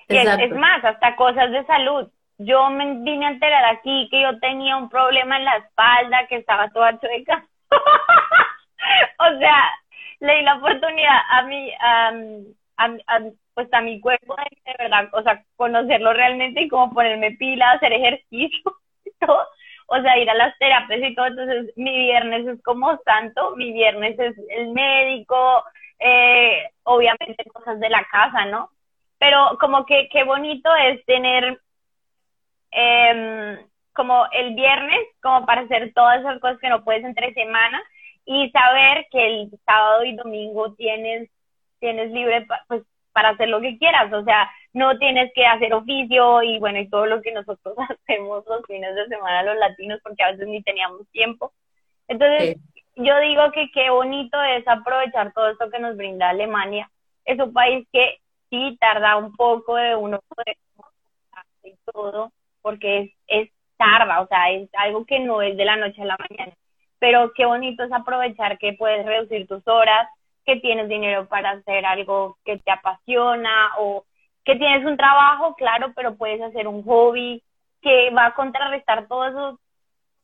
[0.08, 2.08] es, más, hasta cosas de salud.
[2.38, 6.36] Yo me vine a enterar aquí que yo tenía un problema en la espalda, que
[6.36, 7.46] estaba toda chueca.
[9.18, 9.70] o sea,
[10.20, 13.20] le di la oportunidad a mi, a,
[13.54, 17.92] pues a mi cuerpo de, verdad, o sea, conocerlo realmente y como ponerme pila, hacer
[17.92, 18.72] ejercicio
[19.20, 19.46] todo.
[19.88, 21.26] O sea, ir a las terapias y todo.
[21.26, 25.64] Entonces, mi viernes es como santo, mi viernes es el médico,
[25.98, 28.70] eh, obviamente cosas de la casa, ¿no?
[29.22, 31.60] pero como que qué bonito es tener
[32.72, 33.56] em,
[33.92, 37.80] como el viernes, como para hacer todas esas cosas que no puedes entre semana
[38.24, 41.30] y saber que el sábado y domingo tienes,
[41.78, 42.82] tienes libre pues,
[43.12, 46.88] para hacer lo que quieras, o sea, no tienes que hacer oficio y bueno, y
[46.88, 50.62] todo lo que nosotros hacemos los fines de semana los latinos porque a veces ni
[50.62, 51.52] teníamos tiempo.
[52.08, 52.56] Entonces,
[52.96, 56.90] yo digo que qué bonito es aprovechar todo esto que nos brinda Alemania.
[57.24, 58.18] Es un país que
[58.50, 60.56] sí tarda un poco de uno poder
[61.64, 65.76] y todo, porque es, es tarda, o sea, es algo que no es de la
[65.76, 66.52] noche a la mañana.
[66.98, 70.08] Pero qué bonito es aprovechar que puedes reducir tus horas,
[70.44, 74.04] que tienes dinero para hacer algo que te apasiona o
[74.44, 77.42] que tienes un trabajo, claro, pero puedes hacer un hobby
[77.80, 79.60] que va a contrarrestar todo eso,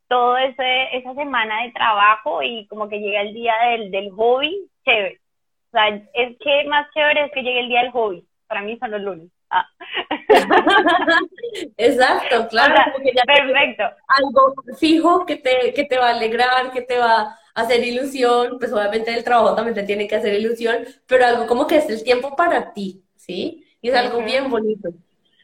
[0.09, 4.69] todo ese, esa semana de trabajo y como que llega el día del, del hobby,
[4.85, 5.21] chévere.
[5.69, 8.25] O sea, es que más chévere es que llegue el día del hobby.
[8.47, 9.31] Para mí son los lunes.
[9.51, 9.67] Ah.
[11.77, 12.75] Exacto, claro.
[13.27, 13.85] perfecto.
[14.09, 18.59] Algo fijo que te, que te va a alegrar, que te va a hacer ilusión,
[18.59, 21.89] pues obviamente el trabajo también te tiene que hacer ilusión, pero algo como que es
[21.89, 23.65] el tiempo para ti, ¿sí?
[23.81, 24.91] Y es algo bien bonito.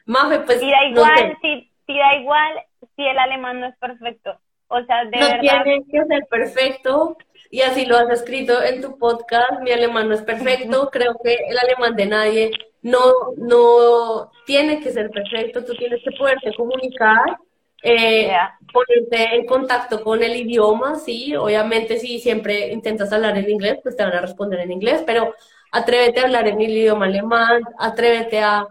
[0.06, 0.62] Mafe, pues...
[0.62, 2.52] Y da igual, si, si da igual
[2.96, 4.38] si el alemán no es perfecto.
[4.68, 5.62] O sea, de no verdad...
[5.64, 7.16] tiene que ser perfecto,
[7.50, 11.34] y así lo has escrito en tu podcast, mi alemán no es perfecto, creo que
[11.48, 12.50] el alemán de nadie
[12.84, 13.00] no,
[13.38, 17.38] no tiene que ser perfecto, tú tienes que poderte comunicar,
[17.82, 18.30] eh,
[18.72, 23.96] ponerte en contacto con el idioma, sí, obviamente si siempre intentas hablar en inglés, pues
[23.96, 25.34] te van a responder en inglés, pero
[25.72, 28.66] atrévete a hablar en el idioma alemán, atrévete a,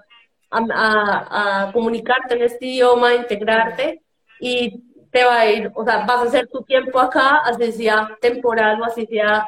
[0.52, 4.04] a, a comunicarte en este idioma, integrarte
[4.40, 4.80] y
[5.12, 8.80] te va a ir, o sea, vas a hacer tu tiempo acá, así sea temporal
[8.82, 9.48] o así sea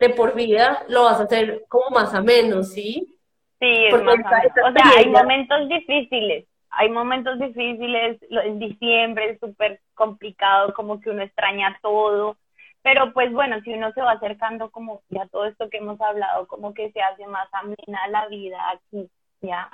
[0.00, 3.19] de por vida, lo vas a hacer como más a menos, ¿sí?
[3.60, 9.80] Sí, es más o sea, hay momentos difíciles, hay momentos difíciles, en diciembre es súper
[9.94, 12.38] complicado, como que uno extraña todo,
[12.82, 16.46] pero pues bueno, si uno se va acercando como ya todo esto que hemos hablado,
[16.46, 19.10] como que se hace más amena la vida aquí,
[19.42, 19.70] ya.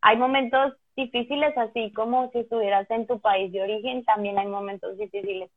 [0.00, 4.96] Hay momentos difíciles, así como si estuvieras en tu país de origen, también hay momentos
[4.96, 5.50] difíciles.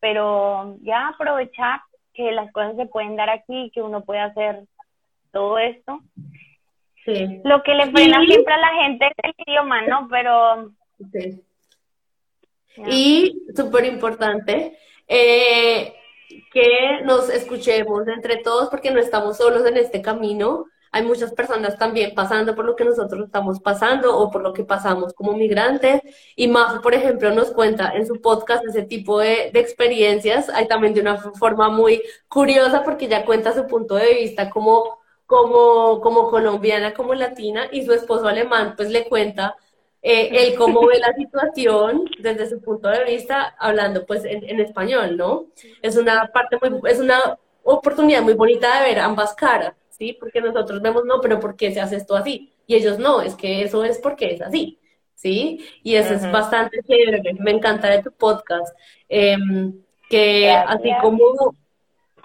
[0.00, 1.80] Pero ya aprovechar
[2.12, 4.64] que las cosas se pueden dar aquí, que uno puede hacer
[5.32, 6.00] todo esto.
[7.04, 7.40] Sí.
[7.44, 10.08] Lo que le frena siempre a la gente es el idioma, ¿no?
[10.10, 10.72] Pero...
[12.88, 15.94] Y, súper importante, eh,
[16.52, 21.76] que nos escuchemos entre todos porque no estamos solos en este camino hay muchas personas
[21.76, 26.00] también pasando por lo que nosotros estamos pasando o por lo que pasamos como migrantes.
[26.36, 30.48] Y Majo, por ejemplo, nos cuenta en su podcast ese tipo de, experiencias.
[30.50, 35.00] Hay también de una forma muy curiosa porque ya cuenta su punto de vista como
[35.26, 39.56] como, como colombiana, como latina, y su esposo alemán pues le cuenta
[40.06, 44.60] eh, él cómo ve la situación desde su punto de vista, hablando pues en, en,
[44.60, 45.46] español, ¿no?
[45.80, 50.14] Es una parte muy, es una oportunidad muy bonita de ver ambas caras, ¿sí?
[50.20, 52.52] Porque nosotros vemos, no, pero ¿por qué se hace esto así?
[52.66, 54.78] Y ellos no, es que eso es porque es así,
[55.14, 55.66] ¿sí?
[55.82, 58.76] Y eso es bastante chévere, me encanta de tu podcast,
[59.08, 59.72] em,
[60.10, 61.54] que así como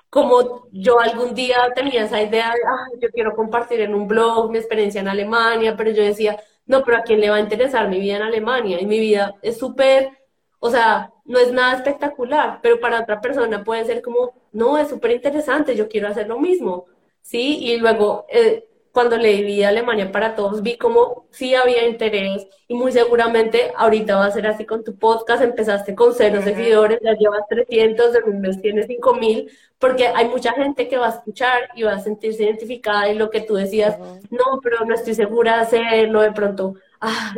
[0.10, 4.52] como yo algún día tenía esa idea de, ah, yo quiero compartir en un blog
[4.52, 7.90] mi experiencia en Alemania, pero yo decía, no, pero ¿a quién le va a interesar
[7.90, 8.80] mi vida en Alemania?
[8.82, 10.12] Y mi vida es súper,
[10.60, 14.90] o sea, no es nada espectacular, pero para otra persona puede ser como, no, es
[14.90, 16.86] súper interesante, yo quiero hacer lo mismo,
[17.22, 17.60] ¿sí?
[17.62, 22.74] Y luego, eh, cuando leí Vida Alemania para Todos, vi como sí había interés y
[22.76, 27.14] muy seguramente ahorita va a ser así con tu podcast, empezaste con cero seguidores, ya
[27.14, 31.70] llevas 300, en un mes tienes 5000, porque hay mucha gente que va a escuchar
[31.76, 33.98] y va a sentirse identificada y lo que tú decías,
[34.30, 37.36] no, pero no estoy segura de hacerlo, de pronto, ah,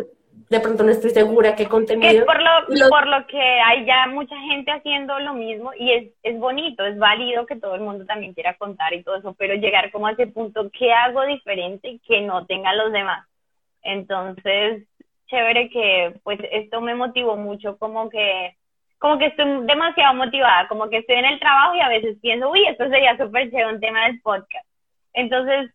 [0.51, 2.11] de pronto no estoy segura qué contenido.
[2.11, 6.11] Es por lo, por lo que hay ya mucha gente haciendo lo mismo y es,
[6.23, 9.55] es bonito, es válido que todo el mundo también quiera contar y todo eso, pero
[9.55, 13.25] llegar como a ese punto, ¿qué hago diferente que no tengan los demás?
[13.81, 14.83] Entonces,
[15.27, 18.57] chévere que pues esto me motivó mucho como que
[18.99, 22.49] como que estoy demasiado motivada, como que estoy en el trabajo y a veces pienso,
[22.49, 24.67] uy, esto sería súper chévere un tema del podcast.
[25.13, 25.71] Entonces,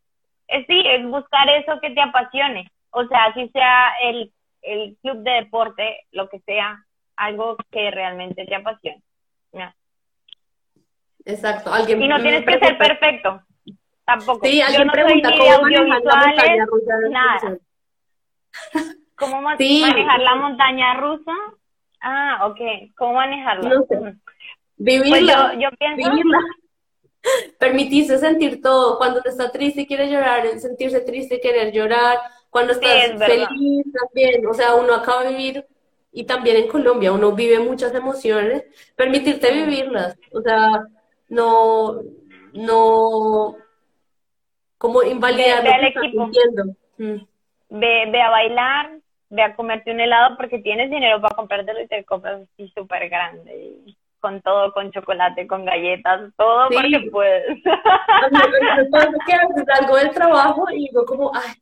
[0.67, 2.71] sí, es buscar eso que te apasione.
[2.91, 4.31] O sea, si sea el
[4.67, 6.85] el club de deporte, lo que sea,
[7.17, 9.03] algo que realmente te apasione.
[11.25, 11.73] Exacto.
[11.73, 13.43] ¿Alguien y no tienes que ser perfecto.
[14.05, 14.47] Tampoco.
[14.47, 16.95] Sí, alguien pregunta cómo manejar la montaña rusa.
[17.11, 17.59] Nada.
[19.17, 21.33] ¿Cómo manejar la montaña rusa?
[22.01, 22.61] Ah, ok.
[22.97, 23.69] ¿Cómo manejarla?
[23.69, 24.15] No sé.
[24.77, 25.49] Vivirla.
[25.49, 26.11] Pues yo, pienso...
[26.11, 26.39] Vivirla.
[27.59, 28.99] Permitirse sentir todo.
[28.99, 32.19] Cuando uno está triste y quiere llorar, sentirse triste y querer llorar
[32.51, 35.67] cuando estás feliz también, o sea, uno acaba de vivir,
[36.13, 38.65] y también en Colombia, uno vive muchas emociones,
[38.97, 40.87] permitirte vivirlas, o sea,
[41.29, 42.01] no,
[42.55, 43.57] no,
[44.79, 46.31] como invalidar ve, ve equipo.
[46.99, 47.27] Mm.
[47.69, 51.89] Ve, ve a bailar, ve a comerte un helado porque tienes dinero para comprártelo y
[51.89, 53.81] te compras así súper grande.
[54.21, 57.63] con todo, con chocolate, con galletas, todo porque puedes.
[57.63, 57.73] que
[59.81, 61.53] algo del trabajo y digo como, ay,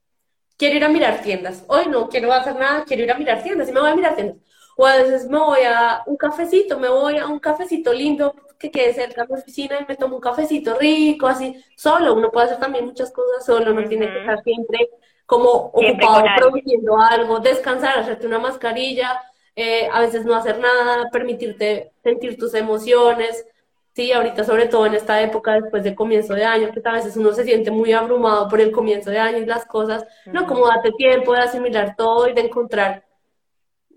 [0.56, 1.64] quiero ir a mirar tiendas.
[1.68, 4.14] Hoy no quiero hacer nada, quiero ir a mirar tiendas y me voy a mirar
[4.14, 4.38] tiendas.
[4.76, 8.70] O a veces me voy a un cafecito, me voy a un cafecito lindo que
[8.70, 12.14] quede cerca de mi oficina y me tomo un cafecito rico, así, solo.
[12.14, 14.90] Uno puede hacer también muchas cosas solo, no tiene que estar siempre
[15.26, 19.20] como ocupado produciendo algo, descansar, hacerte una mascarilla,
[19.56, 23.46] eh, a veces no hacer nada, permitirte sentir tus emociones,
[23.94, 27.16] Sí, ahorita sobre todo en esta época después de comienzo de año, que a veces
[27.16, 30.66] uno se siente muy abrumado por el comienzo de año y las cosas, no, como
[30.66, 33.04] date tiempo de asimilar todo y de encontrar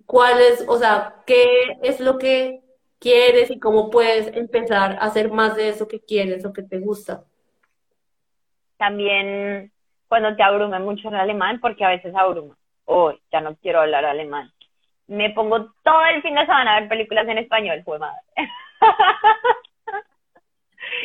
[0.06, 2.62] cuál es, o sea, qué es lo que
[3.00, 6.78] quieres y cómo puedes empezar a hacer más de eso que quieres o que te
[6.78, 7.24] gusta.
[8.78, 9.72] También
[10.08, 14.06] cuando te abrume mucho el alemán, porque a veces abruma, hoy ya no quiero hablar
[14.06, 14.52] alemán.
[15.08, 18.22] Me pongo todo el fin de semana a ver películas en español, fue madre.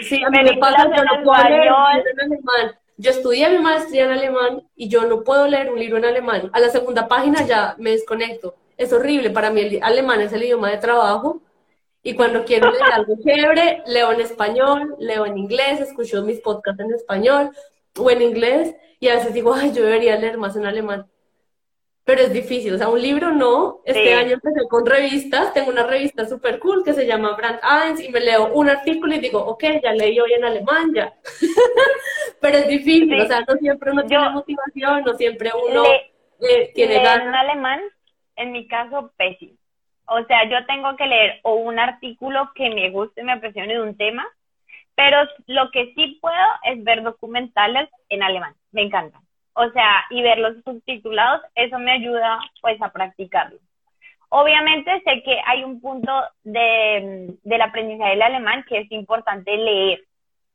[0.00, 1.66] Sí, a mí me pasa, yo no puedo leer
[2.12, 2.78] en alemán.
[2.96, 6.50] Yo estudié mi maestría en alemán y yo no puedo leer un libro en alemán.
[6.52, 8.54] A la segunda página ya me desconecto.
[8.76, 9.30] Es horrible.
[9.30, 11.40] Para mí el alemán es el idioma de trabajo.
[12.02, 16.80] Y cuando quiero leer algo chévere, leo en español, leo en inglés, escucho mis podcasts
[16.80, 17.50] en español
[17.98, 18.74] o en inglés.
[19.00, 21.06] Y a veces digo, ay, yo debería leer más en alemán
[22.04, 22.74] pero es difícil.
[22.74, 23.80] O sea, un libro no.
[23.84, 25.54] Este año empecé con revistas.
[25.54, 29.14] Tengo una revista súper cool que se llama Brand Eins y me leo un artículo
[29.14, 31.12] y digo, ok, ya leí hoy en alemán, ya.
[32.40, 33.20] pero es difícil.
[33.20, 35.84] O sea, no siempre uno tiene motivación, no siempre uno
[36.40, 37.26] eh, tiene ganas.
[37.26, 37.80] En alemán,
[38.36, 39.56] en mi caso, pésimo.
[40.06, 43.80] O sea, yo tengo que leer o un artículo que me guste, me apasione de
[43.80, 44.26] un tema,
[44.96, 46.34] pero lo que sí puedo
[46.64, 48.54] es ver documentales en alemán.
[48.72, 49.22] Me encantan
[49.54, 53.58] o sea, y verlos subtitulados, eso me ayuda pues a practicarlo.
[54.28, 56.10] Obviamente sé que hay un punto
[56.42, 60.00] de, del aprendizaje del alemán que es importante leer,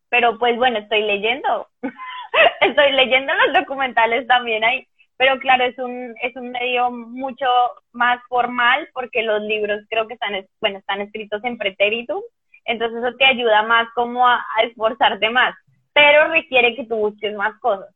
[0.10, 1.68] pero pues bueno, estoy leyendo,
[2.62, 4.88] estoy leyendo los documentales también ahí,
[5.18, 7.46] pero claro, es un, es un medio mucho
[7.92, 12.24] más formal porque los libros creo que están, bueno, están escritos en pretérito,
[12.66, 15.56] entonces eso te ayuda más como a esforzarte más,
[15.94, 17.90] pero requiere que tú busques más cosas.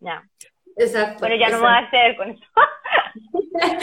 [0.00, 0.22] Ya.
[0.76, 1.18] Exacto.
[1.20, 2.44] Pero ya no me voy a hacer con eso.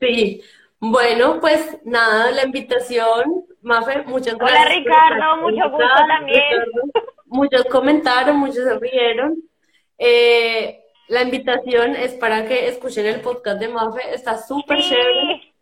[0.00, 0.42] sí.
[0.82, 4.60] Bueno, pues nada, la invitación, Mafe, muchas gracias.
[4.60, 6.42] Hola Ricardo, mucho gusto también.
[7.26, 9.36] muchos comentaron, muchos se rieron.
[9.98, 15.52] Eh, la invitación es para que escuchen el podcast de Mafe, está súper chévere.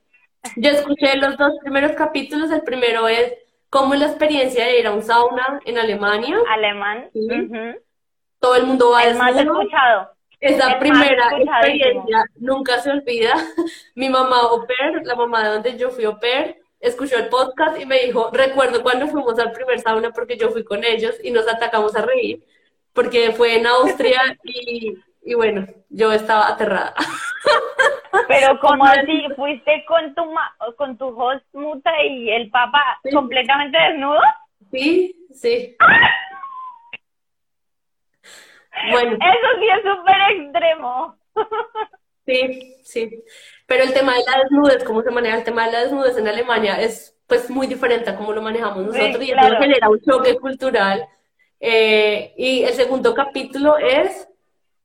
[0.55, 3.35] Yo escuché los dos primeros capítulos, el primero es
[3.71, 6.39] cómo es la experiencia de ir a un sauna en Alemania.
[6.49, 7.11] Alemán.
[8.41, 10.11] Todo el mundo va el más escuchado.
[10.41, 13.35] Esa primera experiencia nunca se olvida.
[13.95, 17.81] Mi mamá au pair, la mamá de donde yo fui au pair, escuchó el podcast
[17.81, 21.33] y me dijo, recuerdo cuando fuimos al primer sauna porque yo fui con ellos y
[21.33, 22.45] nos atacamos a reír,
[22.93, 26.95] porque fue en Austria y, y bueno, yo estaba aterrada.
[28.29, 30.23] Pero como así, fuiste con tu
[30.77, 34.21] con tu host muta y el papá completamente desnudo?
[34.71, 35.77] Sí, sí.
[38.91, 39.13] Bueno.
[39.13, 41.17] Eso sí es súper extremo.
[42.29, 43.25] Sí, sí.
[43.67, 46.29] Pero el tema de la desnudez, cómo se maneja el tema de la desnudez en
[46.29, 50.37] Alemania es pues muy diferente a cómo lo manejamos nosotros y eso genera un choque
[50.37, 51.07] cultural.
[51.59, 54.29] Eh, y el segundo capítulo es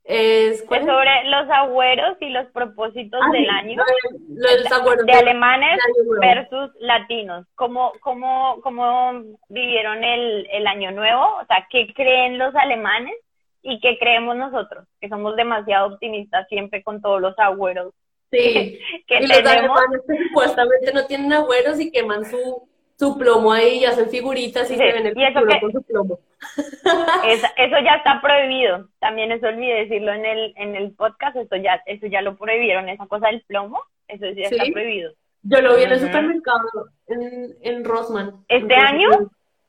[0.06, 3.82] es, sobre los agüeros y los propósitos ah, del año
[4.28, 5.80] de, alemanes
[6.20, 7.46] versus latinos.
[7.56, 11.38] ¿Cómo, cómo, cómo vivieron el, el año nuevo?
[11.41, 13.16] O sea, ¿qué creen los alemanes
[13.64, 14.86] y qué creemos nosotros?
[14.99, 17.93] Que somos demasiado optimistas siempre con todos los agüeros.
[18.30, 23.80] Sí, que y los alemanes supuestamente no tienen agüeros y queman su, su plomo ahí
[23.80, 26.20] y hacen figuritas y se ven el futuro con su plomo.
[27.57, 28.89] eso ya está prohibido.
[28.99, 32.89] También eso olvidé decirlo en el, en el podcast, eso ya, eso ya lo prohibieron,
[32.89, 35.14] esa cosa del plomo, eso ya está prohibido.
[35.43, 38.45] Yo lo vi en el supermercado, en, en Rosman.
[38.47, 39.09] ¿Este año?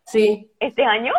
[0.05, 0.51] Sí.
[0.61, 1.12] ¿Este año?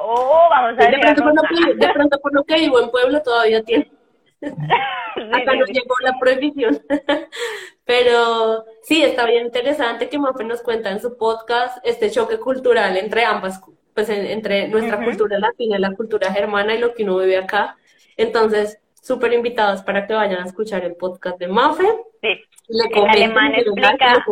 [0.00, 0.92] Oh, vamos a ver.
[0.92, 3.90] De pronto, por lo que, de pronto por lo que vivo en Pueblo todavía tiene.
[4.40, 6.80] Acá nos llegó la prohibición.
[7.84, 12.96] Pero sí, está bien interesante que Mafe nos cuenta en su podcast este choque cultural
[12.96, 13.60] entre ambas,
[13.92, 17.76] pues entre nuestra cultura latina y la cultura germana y lo que uno vive acá.
[18.16, 21.88] Entonces, súper invitados para que vayan a escuchar el podcast de Mafe.
[22.22, 22.40] Sí.
[22.68, 24.24] el alemán explica.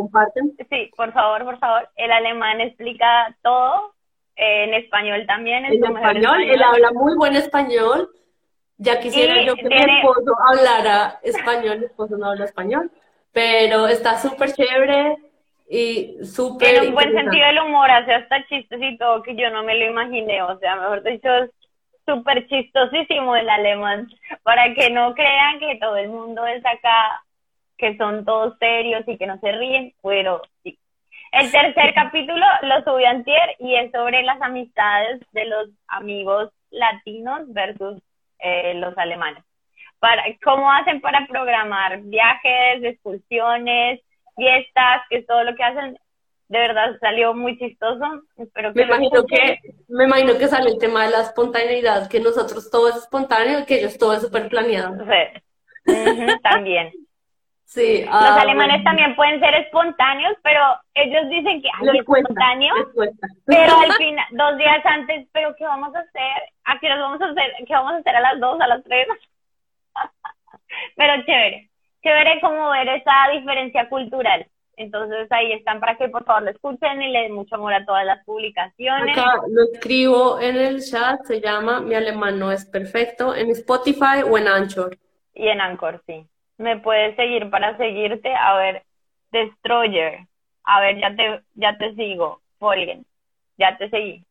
[0.71, 1.89] Sí, por favor, por favor.
[1.97, 3.96] El alemán explica todo.
[4.37, 5.64] En español también.
[5.64, 8.11] En español, él habla muy buen español.
[8.78, 12.91] Ya quisiera yo que mi esposo hablara español, mi esposo no habla español,
[13.32, 15.16] pero está súper chévere
[15.70, 16.68] y súper...
[16.68, 19.78] Tiene un buen sentido del humor, hace hasta chistes y todo que yo no me
[19.78, 21.51] lo imaginé, o sea, mejor dicho, es
[22.05, 24.09] súper chistosísimo el alemán,
[24.43, 27.24] para que no crean que todo el mundo es acá,
[27.78, 30.43] que son todos serios y que no se ríen, pero.
[31.39, 37.43] El tercer capítulo lo subí antier y es sobre las amistades de los amigos latinos
[37.53, 38.01] versus
[38.39, 39.45] eh, los alemanes.
[39.99, 44.01] Para, ¿Cómo hacen para programar viajes, excursiones,
[44.34, 45.99] fiestas, que es todo lo que hacen?
[46.49, 48.22] De verdad salió muy chistoso.
[48.37, 49.59] Espero que me imagino que
[49.89, 53.64] me imagino que sale el tema de la espontaneidad, que nosotros todo es espontáneo y
[53.66, 54.97] que ellos todo es súper planeado.
[56.43, 56.93] también.
[57.77, 60.62] Sí, los ah, alemanes también pueden ser espontáneos, pero
[60.95, 61.68] ellos dicen que
[61.99, 62.72] espontáneo,
[63.45, 66.55] pero al final, dos días antes, pero ¿qué vamos a hacer?
[66.64, 67.53] ¿A qué nos vamos a hacer?
[67.66, 69.07] ¿Qué vamos a hacer a las dos, a las tres?
[70.97, 71.68] pero chévere,
[72.03, 74.47] chévere como ver esa diferencia cultural.
[74.79, 77.85] Entonces ahí están para que por favor lo escuchen y le den mucho amor a
[77.85, 79.18] todas las publicaciones.
[79.18, 84.22] Acá lo escribo en el chat, se llama Mi alemán no es perfecto, en Spotify
[84.26, 84.96] o en Anchor.
[85.34, 86.26] Y en Anchor, sí
[86.58, 88.34] me puedes seguir para seguirte.
[88.34, 88.83] A ver,
[89.33, 90.26] Destroyer.
[90.64, 92.41] A ver, ya te, ya te sigo.
[92.58, 93.04] Folgen.
[93.58, 94.24] Ya te seguí.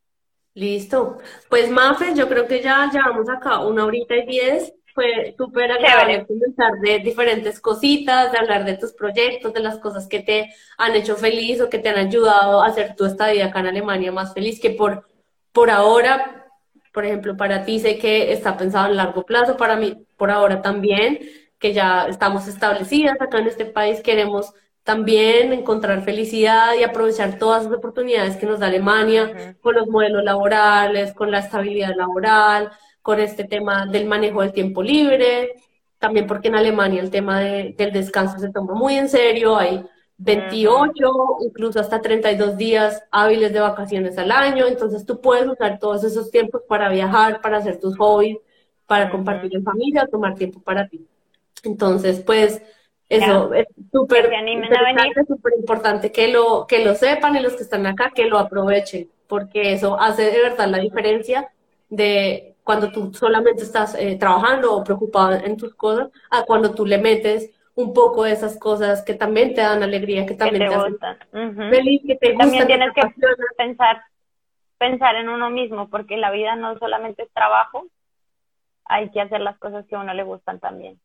[0.54, 1.18] Listo.
[1.48, 4.72] Pues Mafe, yo creo que ya llevamos acá una horita y diez.
[4.94, 10.08] Fue súper agradable comenzar de diferentes cositas, de hablar de tus proyectos, de las cosas
[10.08, 13.60] que te han hecho feliz o que te han ayudado a hacer tu estadía acá
[13.60, 15.06] en Alemania más feliz, que por,
[15.52, 16.46] por ahora,
[16.94, 20.62] por ejemplo, para ti sé que está pensado a largo plazo, para mí por ahora
[20.62, 21.18] también
[21.58, 24.52] que ya estamos establecidas acá en este país, queremos
[24.82, 30.22] también encontrar felicidad y aprovechar todas las oportunidades que nos da Alemania con los modelos
[30.22, 32.70] laborales, con la estabilidad laboral,
[33.02, 35.54] con este tema del manejo del tiempo libre,
[35.98, 39.84] también porque en Alemania el tema del descanso se toma muy en serio, hay
[40.18, 40.92] 28,
[41.42, 46.30] incluso hasta 32 días hábiles de vacaciones al año, entonces tú puedes usar todos esos
[46.30, 48.38] tiempos para viajar, para hacer tus hobbies,
[48.86, 51.06] para compartir en familia, tomar tiempo para ti.
[51.64, 52.62] Entonces, pues,
[53.08, 54.30] eso es súper
[55.28, 59.08] súper importante que lo, que lo sepan y los que están acá, que lo aprovechen,
[59.28, 61.50] porque eso hace de verdad la diferencia
[61.88, 66.84] de cuando tú solamente estás eh, trabajando o preocupado en tus cosas, a cuando tú
[66.84, 70.74] le metes un poco de esas cosas que también te dan alegría, que también te,
[70.74, 70.98] hacen
[71.70, 73.02] feliz, que te También tienes que
[73.56, 74.02] pensar,
[74.78, 77.86] pensar en uno mismo, porque la vida no solamente es trabajo,
[78.84, 80.98] hay que hacer las cosas que a uno le gustan también.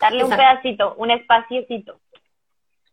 [0.00, 2.00] Darle un pedacito, un espaciocito.